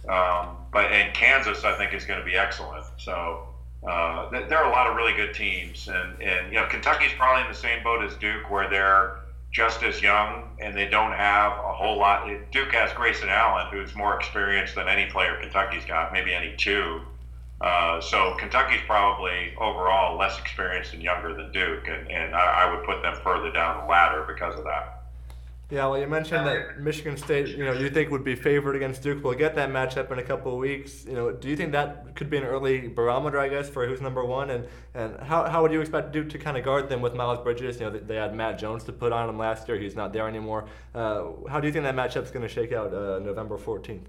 Um, 0.08 0.56
but 0.72 0.92
and 0.92 1.12
Kansas, 1.12 1.64
I 1.64 1.76
think, 1.76 1.92
is 1.92 2.04
going 2.04 2.20
to 2.20 2.24
be 2.24 2.36
excellent. 2.36 2.84
So 2.96 3.42
uh, 3.86 4.30
th- 4.30 4.48
there 4.48 4.58
are 4.58 4.68
a 4.68 4.72
lot 4.72 4.86
of 4.86 4.96
really 4.96 5.12
good 5.12 5.34
teams, 5.34 5.88
and 5.88 6.20
and 6.22 6.52
you 6.52 6.58
know, 6.60 6.66
Kentucky's 6.66 7.12
probably 7.16 7.42
in 7.42 7.48
the 7.48 7.58
same 7.58 7.82
boat 7.82 8.02
as 8.04 8.14
Duke, 8.16 8.48
where 8.48 8.68
they're 8.68 9.16
just 9.50 9.82
as 9.82 10.00
young, 10.00 10.44
and 10.60 10.76
they 10.76 10.86
don't 10.86 11.12
have 11.12 11.52
a 11.52 11.72
whole 11.72 11.98
lot. 11.98 12.28
Duke 12.52 12.72
has 12.72 12.92
Grayson 12.92 13.28
Allen, 13.28 13.66
who's 13.70 13.94
more 13.94 14.14
experienced 14.14 14.74
than 14.74 14.88
any 14.88 15.06
player 15.06 15.36
Kentucky's 15.40 15.84
got, 15.84 16.12
maybe 16.12 16.32
any 16.32 16.54
two. 16.56 17.00
Uh, 17.60 18.00
so 18.00 18.36
Kentucky's 18.38 18.80
probably 18.86 19.52
overall 19.58 20.16
less 20.16 20.38
experienced 20.38 20.94
and 20.94 21.02
younger 21.02 21.34
than 21.34 21.50
Duke, 21.50 21.88
and, 21.88 22.10
and 22.10 22.34
I, 22.34 22.64
I 22.66 22.74
would 22.74 22.84
put 22.84 23.02
them 23.02 23.16
further 23.22 23.50
down 23.50 23.80
the 23.80 23.90
ladder 23.90 24.24
because 24.28 24.56
of 24.56 24.64
that. 24.64 24.98
Yeah, 25.70 25.86
well, 25.86 26.00
you 26.00 26.06
mentioned 26.06 26.46
that 26.46 26.80
Michigan 26.80 27.18
State, 27.18 27.48
you 27.48 27.62
know, 27.62 27.74
you 27.74 27.90
think 27.90 28.10
would 28.10 28.24
be 28.24 28.34
favored 28.34 28.74
against 28.74 29.02
Duke. 29.02 29.22
We'll 29.22 29.34
get 29.34 29.54
that 29.56 29.68
matchup 29.68 30.10
in 30.10 30.18
a 30.18 30.22
couple 30.22 30.52
of 30.52 30.58
weeks. 30.58 31.04
You 31.04 31.12
know, 31.12 31.30
do 31.30 31.46
you 31.46 31.56
think 31.56 31.72
that 31.72 32.16
could 32.16 32.30
be 32.30 32.38
an 32.38 32.44
early 32.44 32.88
barometer, 32.88 33.38
I 33.38 33.50
guess, 33.50 33.68
for 33.68 33.86
who's 33.86 34.00
number 34.00 34.24
one? 34.24 34.48
And 34.48 34.66
and 34.94 35.20
how, 35.20 35.44
how 35.44 35.60
would 35.60 35.70
you 35.70 35.82
expect 35.82 36.12
Duke 36.12 36.30
to 36.30 36.38
kind 36.38 36.56
of 36.56 36.64
guard 36.64 36.88
them 36.88 37.02
with 37.02 37.12
Miles 37.12 37.40
Bridges? 37.40 37.80
You 37.80 37.90
know, 37.90 37.98
they 37.98 38.16
had 38.16 38.34
Matt 38.34 38.58
Jones 38.58 38.82
to 38.84 38.92
put 38.92 39.12
on 39.12 39.28
him 39.28 39.36
last 39.36 39.68
year. 39.68 39.78
He's 39.78 39.94
not 39.94 40.14
there 40.14 40.26
anymore. 40.26 40.64
Uh, 40.94 41.24
how 41.50 41.60
do 41.60 41.66
you 41.66 41.72
think 41.72 41.84
that 41.84 41.94
matchup's 41.94 42.30
going 42.30 42.48
to 42.48 42.52
shake 42.52 42.72
out 42.72 42.94
uh, 42.94 43.18
November 43.18 43.58
14th? 43.58 44.06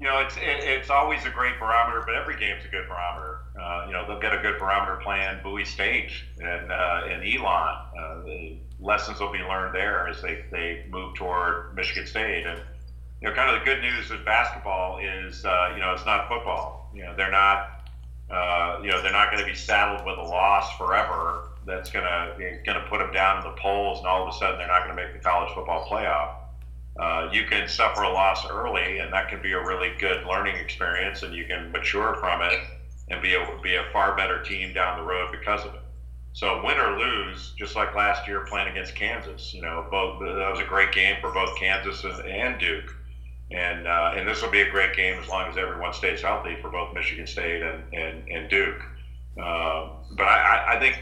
You 0.00 0.06
know, 0.06 0.18
it's 0.20 0.36
it, 0.36 0.64
it's 0.64 0.88
always 0.88 1.26
a 1.26 1.30
great 1.30 1.58
barometer, 1.58 2.02
but 2.06 2.14
every 2.14 2.38
game's 2.38 2.64
a 2.64 2.68
good 2.68 2.88
barometer. 2.88 3.40
Uh, 3.60 3.84
you 3.86 3.92
know, 3.92 4.06
they'll 4.06 4.20
get 4.20 4.32
a 4.32 4.40
good 4.40 4.58
barometer 4.58 4.96
playing 5.02 5.40
Bowie 5.42 5.66
State 5.66 6.10
and 6.40 6.72
uh, 6.72 7.02
and 7.06 7.22
Elon. 7.22 7.76
Uh, 7.98 8.24
the, 8.24 8.56
lessons 8.80 9.20
will 9.20 9.32
be 9.32 9.40
learned 9.40 9.74
there 9.74 10.08
as 10.08 10.22
they, 10.22 10.44
they 10.50 10.84
move 10.90 11.14
toward 11.14 11.74
Michigan 11.74 12.06
State. 12.06 12.46
And 12.46 12.60
you 13.20 13.28
know, 13.28 13.34
kind 13.34 13.54
of 13.54 13.60
the 13.60 13.64
good 13.64 13.82
news 13.82 14.10
with 14.10 14.24
basketball 14.24 14.98
is 14.98 15.44
uh, 15.44 15.72
you 15.74 15.80
know 15.80 15.92
it's 15.92 16.06
not 16.06 16.28
football. 16.28 16.90
You 16.94 17.04
know, 17.04 17.14
they're 17.14 17.30
not 17.30 17.82
uh, 18.30 18.78
you 18.82 18.90
know 18.90 19.02
they're 19.02 19.12
not 19.12 19.30
going 19.30 19.42
to 19.42 19.48
be 19.48 19.54
saddled 19.54 20.06
with 20.06 20.18
a 20.18 20.22
loss 20.22 20.76
forever. 20.76 21.48
That's 21.66 21.90
gonna 21.90 22.36
gonna 22.64 22.86
put 22.88 22.98
them 22.98 23.12
down 23.12 23.44
in 23.44 23.50
the 23.50 23.56
polls, 23.60 23.98
and 23.98 24.06
all 24.06 24.26
of 24.26 24.34
a 24.34 24.38
sudden 24.38 24.58
they're 24.58 24.66
not 24.66 24.84
going 24.84 24.96
to 24.96 25.02
make 25.02 25.12
the 25.12 25.18
college 25.18 25.52
football 25.54 25.86
playoff. 25.86 26.39
Uh, 26.98 27.28
you 27.30 27.44
can 27.44 27.68
suffer 27.68 28.02
a 28.02 28.10
loss 28.10 28.44
early, 28.44 28.98
and 28.98 29.12
that 29.12 29.28
can 29.28 29.40
be 29.40 29.52
a 29.52 29.60
really 29.60 29.90
good 29.98 30.24
learning 30.24 30.56
experience, 30.56 31.22
and 31.22 31.34
you 31.34 31.44
can 31.44 31.70
mature 31.70 32.14
from 32.14 32.42
it 32.42 32.58
and 33.08 33.20
be 33.20 33.34
a 33.34 33.46
be 33.62 33.74
a 33.74 33.84
far 33.92 34.16
better 34.16 34.38
team 34.38 34.72
down 34.72 34.96
the 34.96 35.02
road 35.02 35.28
because 35.30 35.64
of 35.64 35.74
it. 35.74 35.80
So 36.32 36.60
win 36.62 36.78
or 36.78 36.96
lose, 36.96 37.52
just 37.58 37.74
like 37.74 37.94
last 37.94 38.26
year 38.26 38.40
playing 38.40 38.68
against 38.68 38.94
Kansas, 38.94 39.52
you 39.52 39.62
know, 39.62 39.84
both 39.90 40.18
that 40.20 40.50
was 40.50 40.60
a 40.60 40.64
great 40.64 40.92
game 40.92 41.16
for 41.20 41.30
both 41.30 41.54
Kansas 41.56 42.04
and 42.04 42.58
Duke, 42.58 42.94
and 43.50 43.86
uh, 43.86 44.12
and 44.14 44.26
this 44.26 44.40
will 44.42 44.48
be 44.48 44.60
a 44.60 44.66
great 44.66 44.92
game 44.92 45.18
as 45.18 45.28
long 45.28 45.48
as 45.48 45.56
everyone 45.56 45.92
stays 45.92 46.22
healthy 46.22 46.56
for 46.60 46.70
both 46.70 46.92
Michigan 46.92 47.26
State 47.26 47.62
and 47.62 47.82
and, 47.92 48.22
and 48.28 48.48
Duke. 48.48 48.80
Uh, 49.40 49.86
but 50.12 50.28
I, 50.28 50.74
I 50.74 50.78
think 50.78 51.00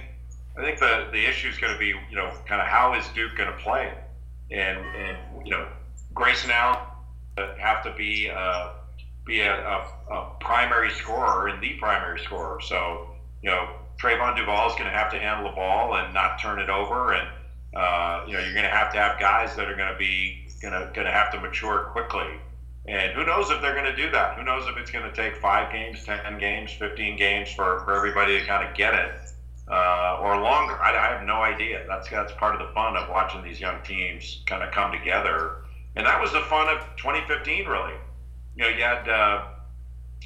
I 0.57 0.63
think 0.63 0.79
the 0.79 1.09
the 1.13 1.27
issue 1.27 1.49
is 1.49 1.59
going 1.59 1.73
to 1.73 1.79
be 1.79 1.89
you 1.89 2.17
know 2.17 2.33
kind 2.47 2.61
of 2.61 2.67
how 2.67 2.95
is 2.95 3.09
Duke 3.09 3.35
going 3.37 3.49
to 3.49 3.57
play, 3.57 3.93
and 4.51 4.79
and 4.79 5.19
you 5.45 5.51
know 5.51 5.67
Grayson 6.19 6.51
Allen 6.51 6.79
have 7.59 7.83
to 7.85 7.93
be 7.97 8.31
uh, 8.35 8.71
be 9.25 9.41
a, 9.41 9.55
a, 9.55 10.13
a 10.13 10.31
primary 10.41 10.91
scorer 10.91 11.49
and 11.49 11.63
the 11.63 11.75
primary 11.75 12.19
scorer. 12.19 12.61
So 12.61 13.09
you 13.43 13.51
know 13.51 13.69
Trevon 14.01 14.37
Duval 14.37 14.69
is 14.69 14.75
going 14.75 14.91
to 14.91 14.97
have 14.97 15.11
to 15.13 15.19
handle 15.19 15.49
the 15.51 15.55
ball 15.55 15.95
and 15.95 16.13
not 16.13 16.41
turn 16.41 16.59
it 16.59 16.69
over, 16.69 17.13
and 17.13 17.29
uh, 17.75 18.25
you 18.27 18.35
know 18.35 18.41
you're 18.41 18.55
going 18.55 18.65
to 18.65 18.71
have 18.71 18.93
to 18.93 18.99
have 18.99 19.19
guys 19.21 19.55
that 19.57 19.69
are 19.69 19.77
going 19.77 19.93
to 19.93 19.99
be 19.99 20.47
going 20.61 20.73
to 20.73 20.91
going 20.93 21.07
to 21.07 21.13
have 21.13 21.31
to 21.33 21.41
mature 21.41 21.89
quickly. 21.93 22.41
And 22.87 23.13
who 23.13 23.23
knows 23.25 23.51
if 23.51 23.61
they're 23.61 23.75
going 23.75 23.85
to 23.85 23.97
do 23.97 24.11
that? 24.13 24.35
Who 24.39 24.45
knows 24.45 24.67
if 24.67 24.77
it's 24.79 24.91
going 24.91 25.05
to 25.05 25.15
take 25.15 25.37
five 25.37 25.71
games, 25.71 26.05
ten 26.05 26.39
games, 26.39 26.73
fifteen 26.73 27.17
games 27.17 27.51
for, 27.53 27.81
for 27.85 27.95
everybody 27.95 28.41
to 28.41 28.47
kind 28.47 28.67
of 28.67 28.75
get 28.75 28.95
it, 28.95 29.13
uh, 29.71 30.19
or 30.23 30.41
longer? 30.41 30.75
I, 30.81 30.97
I 30.97 31.13
have 31.15 31.27
no 31.27 31.43
idea. 31.43 31.85
That's 31.87 32.09
that's 32.09 32.33
part 32.33 32.55
of 32.55 32.67
the 32.67 32.73
fun 32.73 32.97
of 32.97 33.09
watching 33.11 33.43
these 33.43 33.61
young 33.61 33.83
teams 33.83 34.43
kind 34.47 34.63
of 34.63 34.73
come 34.73 34.91
together, 34.91 35.57
and 35.99 36.07
that 36.07 36.21
was 36.21 36.33
the 36.33 36.41
fun 36.41 36.69
of 36.69 36.81
2015. 36.97 37.67
Really, 37.67 37.95
you 38.57 38.63
know, 38.63 38.69
you 38.69 38.83
had. 38.83 39.09
Uh, 39.09 39.45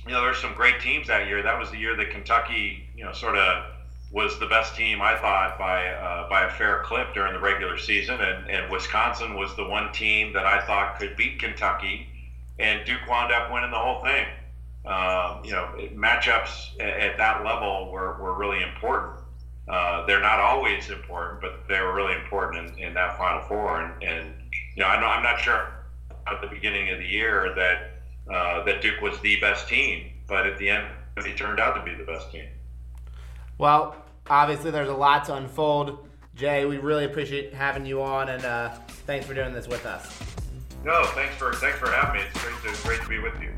you 0.07 0.13
know, 0.13 0.23
there's 0.23 0.39
some 0.39 0.55
great 0.55 0.81
teams 0.81 1.07
that 1.07 1.29
year. 1.29 1.43
That 1.43 1.59
was 1.59 1.71
the 1.71 1.79
year 1.79 1.97
that 1.97 2.11
Kentucky, 2.11 2.89
you 2.97 3.05
know, 3.05 3.13
sort 3.13 3.37
of 3.37 3.67
was 4.11 4.39
the 4.39 4.47
best 4.47 4.75
team 4.75 5.01
I 5.01 5.17
thought 5.17 5.59
by 5.59 5.89
uh, 5.89 6.29
by 6.29 6.45
a 6.45 6.51
fair 6.51 6.83
clip 6.85 7.15
during 7.15 7.33
the 7.33 7.41
regular 7.41 7.79
season, 7.79 8.21
and, 8.21 8.51
and 8.51 8.71
Wisconsin 8.71 9.35
was 9.35 9.55
the 9.57 9.65
one 9.65 9.93
team 9.93 10.33
that 10.33 10.45
I 10.45 10.61
thought 10.67 10.99
could 10.99 11.17
beat 11.17 11.39
Kentucky, 11.39 12.07
and 12.59 12.85
Duke 12.85 13.01
wound 13.09 13.33
up 13.33 13.53
winning 13.53 13.71
the 13.71 13.79
whole 13.79 14.03
thing. 14.03 14.27
Um, 14.85 15.45
you 15.45 15.53
know, 15.53 15.69
matchups 15.95 16.81
at, 16.81 16.89
at, 16.89 17.19
that 17.19 17.45
level 17.45 17.93
were, 17.93 18.21
were 18.21 18.35
really 18.35 18.65
important. 18.65 19.15
Uh, 19.69 20.05
they're 20.07 20.21
not 20.21 20.41
always 20.41 20.91
important, 20.91 21.41
but 21.41 21.69
they 21.69 21.81
were 21.81 21.95
really 21.95 22.15
important 22.15 22.77
in, 22.77 22.89
in 22.89 22.95
that 22.95 23.17
Final 23.17 23.43
Four. 23.43 23.81
And, 23.81 24.03
and 24.03 24.35
you 24.77 24.83
know, 24.83 24.89
I'm 24.89 25.23
not 25.23 25.41
sure 25.41 25.69
at 26.27 26.41
the 26.41 26.47
beginning 26.47 26.91
of 26.91 26.99
the 26.99 27.07
year 27.07 27.55
that 27.55 28.33
uh, 28.33 28.65
that 28.65 28.81
Duke 28.81 29.01
was 29.01 29.19
the 29.21 29.41
best 29.41 29.69
team, 29.69 30.13
but 30.29 30.47
at 30.47 30.59
the 30.59 30.69
end, 30.69 30.87
he 31.25 31.33
turned 31.33 31.61
out 31.61 31.75
to 31.75 31.83
be 31.83 31.97
the 31.97 32.05
best 32.05 32.31
team. 32.31 32.47
Well, 33.59 33.97
obviously, 34.29 34.71
there's 34.71 34.89
a 34.89 34.95
lot 34.95 35.25
to 35.27 35.35
unfold. 35.35 36.09
Jay, 36.35 36.65
we 36.65 36.79
really 36.79 37.05
appreciate 37.05 37.53
having 37.53 37.85
you 37.85 38.01
on, 38.03 38.29
and 38.31 38.45
uh, 38.45 38.71
thanks 39.07 39.27
for 39.27 39.35
doing 39.35 39.53
this 39.53 39.69
with 39.69 39.85
us. 39.85 40.19
No, 40.85 41.05
thanks 41.15 41.35
for 41.37 41.53
thanks 41.55 41.79
for 41.79 41.91
having 41.91 42.21
me. 42.21 42.27
It's 42.27 42.43
great 42.43 42.75
to 42.75 42.83
great 42.83 43.01
to 43.03 43.09
be 43.09 43.19
with 43.19 43.41
you. 43.41 43.53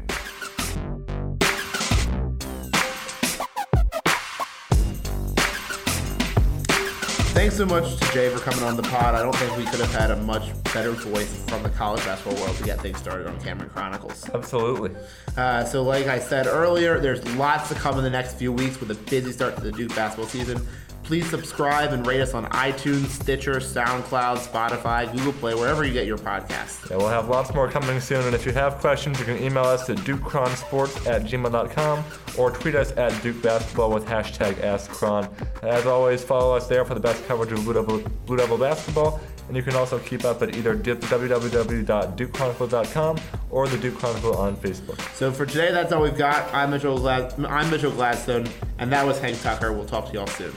Thanks 7.35 7.57
so 7.57 7.67
much 7.67 7.97
to 7.97 8.13
Jay 8.13 8.29
for 8.31 8.39
coming 8.39 8.63
on 8.63 8.77
the 8.77 8.85
pod. 8.85 9.17
I 9.17 9.23
don't 9.23 9.35
think 9.35 9.57
we 9.57 9.65
could 9.65 9.81
have 9.81 9.93
had 9.93 10.13
a 10.13 10.17
much 10.23 10.53
better 10.73 10.93
voice 10.93 11.35
from 11.49 11.65
the 11.65 11.69
college 11.71 12.05
basketball 12.05 12.41
world 12.41 12.57
to 12.59 12.63
get 12.63 12.81
things 12.81 12.97
started 12.99 13.27
on 13.27 13.41
Cameron 13.41 13.71
Chronicles. 13.71 14.31
Absolutely. 14.33 14.93
Uh, 15.37 15.65
so, 15.65 15.83
like 15.83 16.07
I 16.07 16.21
said 16.21 16.47
earlier, 16.47 17.01
there's 17.01 17.27
lots 17.37 17.69
to 17.71 17.75
come 17.75 17.99
in 17.99 18.05
the 18.05 18.11
next 18.11 18.35
few 18.35 18.53
weeks 18.53 18.79
with 18.79 18.93
a 18.93 18.95
busy 18.95 19.33
start 19.33 19.57
to 19.57 19.63
the 19.63 19.73
Duke 19.73 19.93
basketball 19.97 20.29
season. 20.29 20.65
Please 21.05 21.29
subscribe 21.29 21.93
and 21.93 22.07
rate 22.07 22.23
us 22.23 22.33
on 22.33 22.47
iTunes, 22.47 23.09
Stitcher, 23.09 23.57
SoundCloud, 23.57 24.39
Spotify, 24.39 25.13
Google 25.15 25.35
Play, 25.35 25.55
wherever 25.55 25.85
you 25.85 25.93
get 25.93 26.07
your 26.07 26.17
podcasts. 26.17 26.89
Yeah, 26.91 26.97
we'll 26.97 27.09
have 27.09 27.29
lots 27.29 27.53
more 27.55 27.71
coming 27.71 28.01
soon. 28.01 28.25
And 28.25 28.35
if 28.35 28.47
you 28.47 28.53
have 28.53 28.77
questions, 28.79 29.19
you 29.19 29.27
can 29.27 29.37
email 29.43 29.65
us 29.65 29.91
at 29.91 29.99
dukechronsports 29.99 31.07
at 31.07 31.25
gmail.com 31.25 32.05
or 32.39 32.51
tweet 32.53 32.75
us 32.75 32.93
at 32.93 33.13
dukebasketball 33.23 33.93
with 33.93 34.07
hashtag 34.07 34.55
AskChron. 34.55 35.29
As 35.63 35.85
always, 35.85 36.25
follow 36.25 36.57
us 36.57 36.69
there 36.69 36.87
for 36.87 36.95
the 36.95 37.01
best 37.01 37.23
coverage 37.27 37.53
of 37.53 37.63
Blue 37.65 37.75
Devil, 37.75 37.99
Blue 38.25 38.39
Devil 38.39 38.57
basketball. 38.57 39.21
And 39.49 39.57
you 39.59 39.63
can 39.63 39.75
also 39.77 39.99
keep 39.99 40.25
up 40.25 40.41
at 40.41 40.57
either 40.57 40.75
www.dukechronicle.com 40.75 43.19
or 43.51 43.69
the 43.69 43.77
Duke 43.77 43.99
Chronicle 43.99 44.35
on 44.39 44.57
Facebook. 44.57 44.99
So 45.15 45.31
for 45.31 45.45
today, 45.45 45.71
that's 45.71 45.93
all 45.93 46.01
we've 46.03 46.17
got. 46.17 46.51
I'm 46.55 46.71
Mitchell, 46.71 46.97
Glad- 46.97 47.35
I'm 47.45 47.71
Mitchell 47.71 47.93
Gladstone, 47.93 48.49
and 48.79 48.91
that 48.91 49.05
was 49.07 49.21
Hank 49.21 49.39
Tucker. 49.43 49.71
We'll 49.75 49.85
talk 49.85 50.07
to 50.09 50.15
y'all 50.15 50.27
soon. 50.27 50.55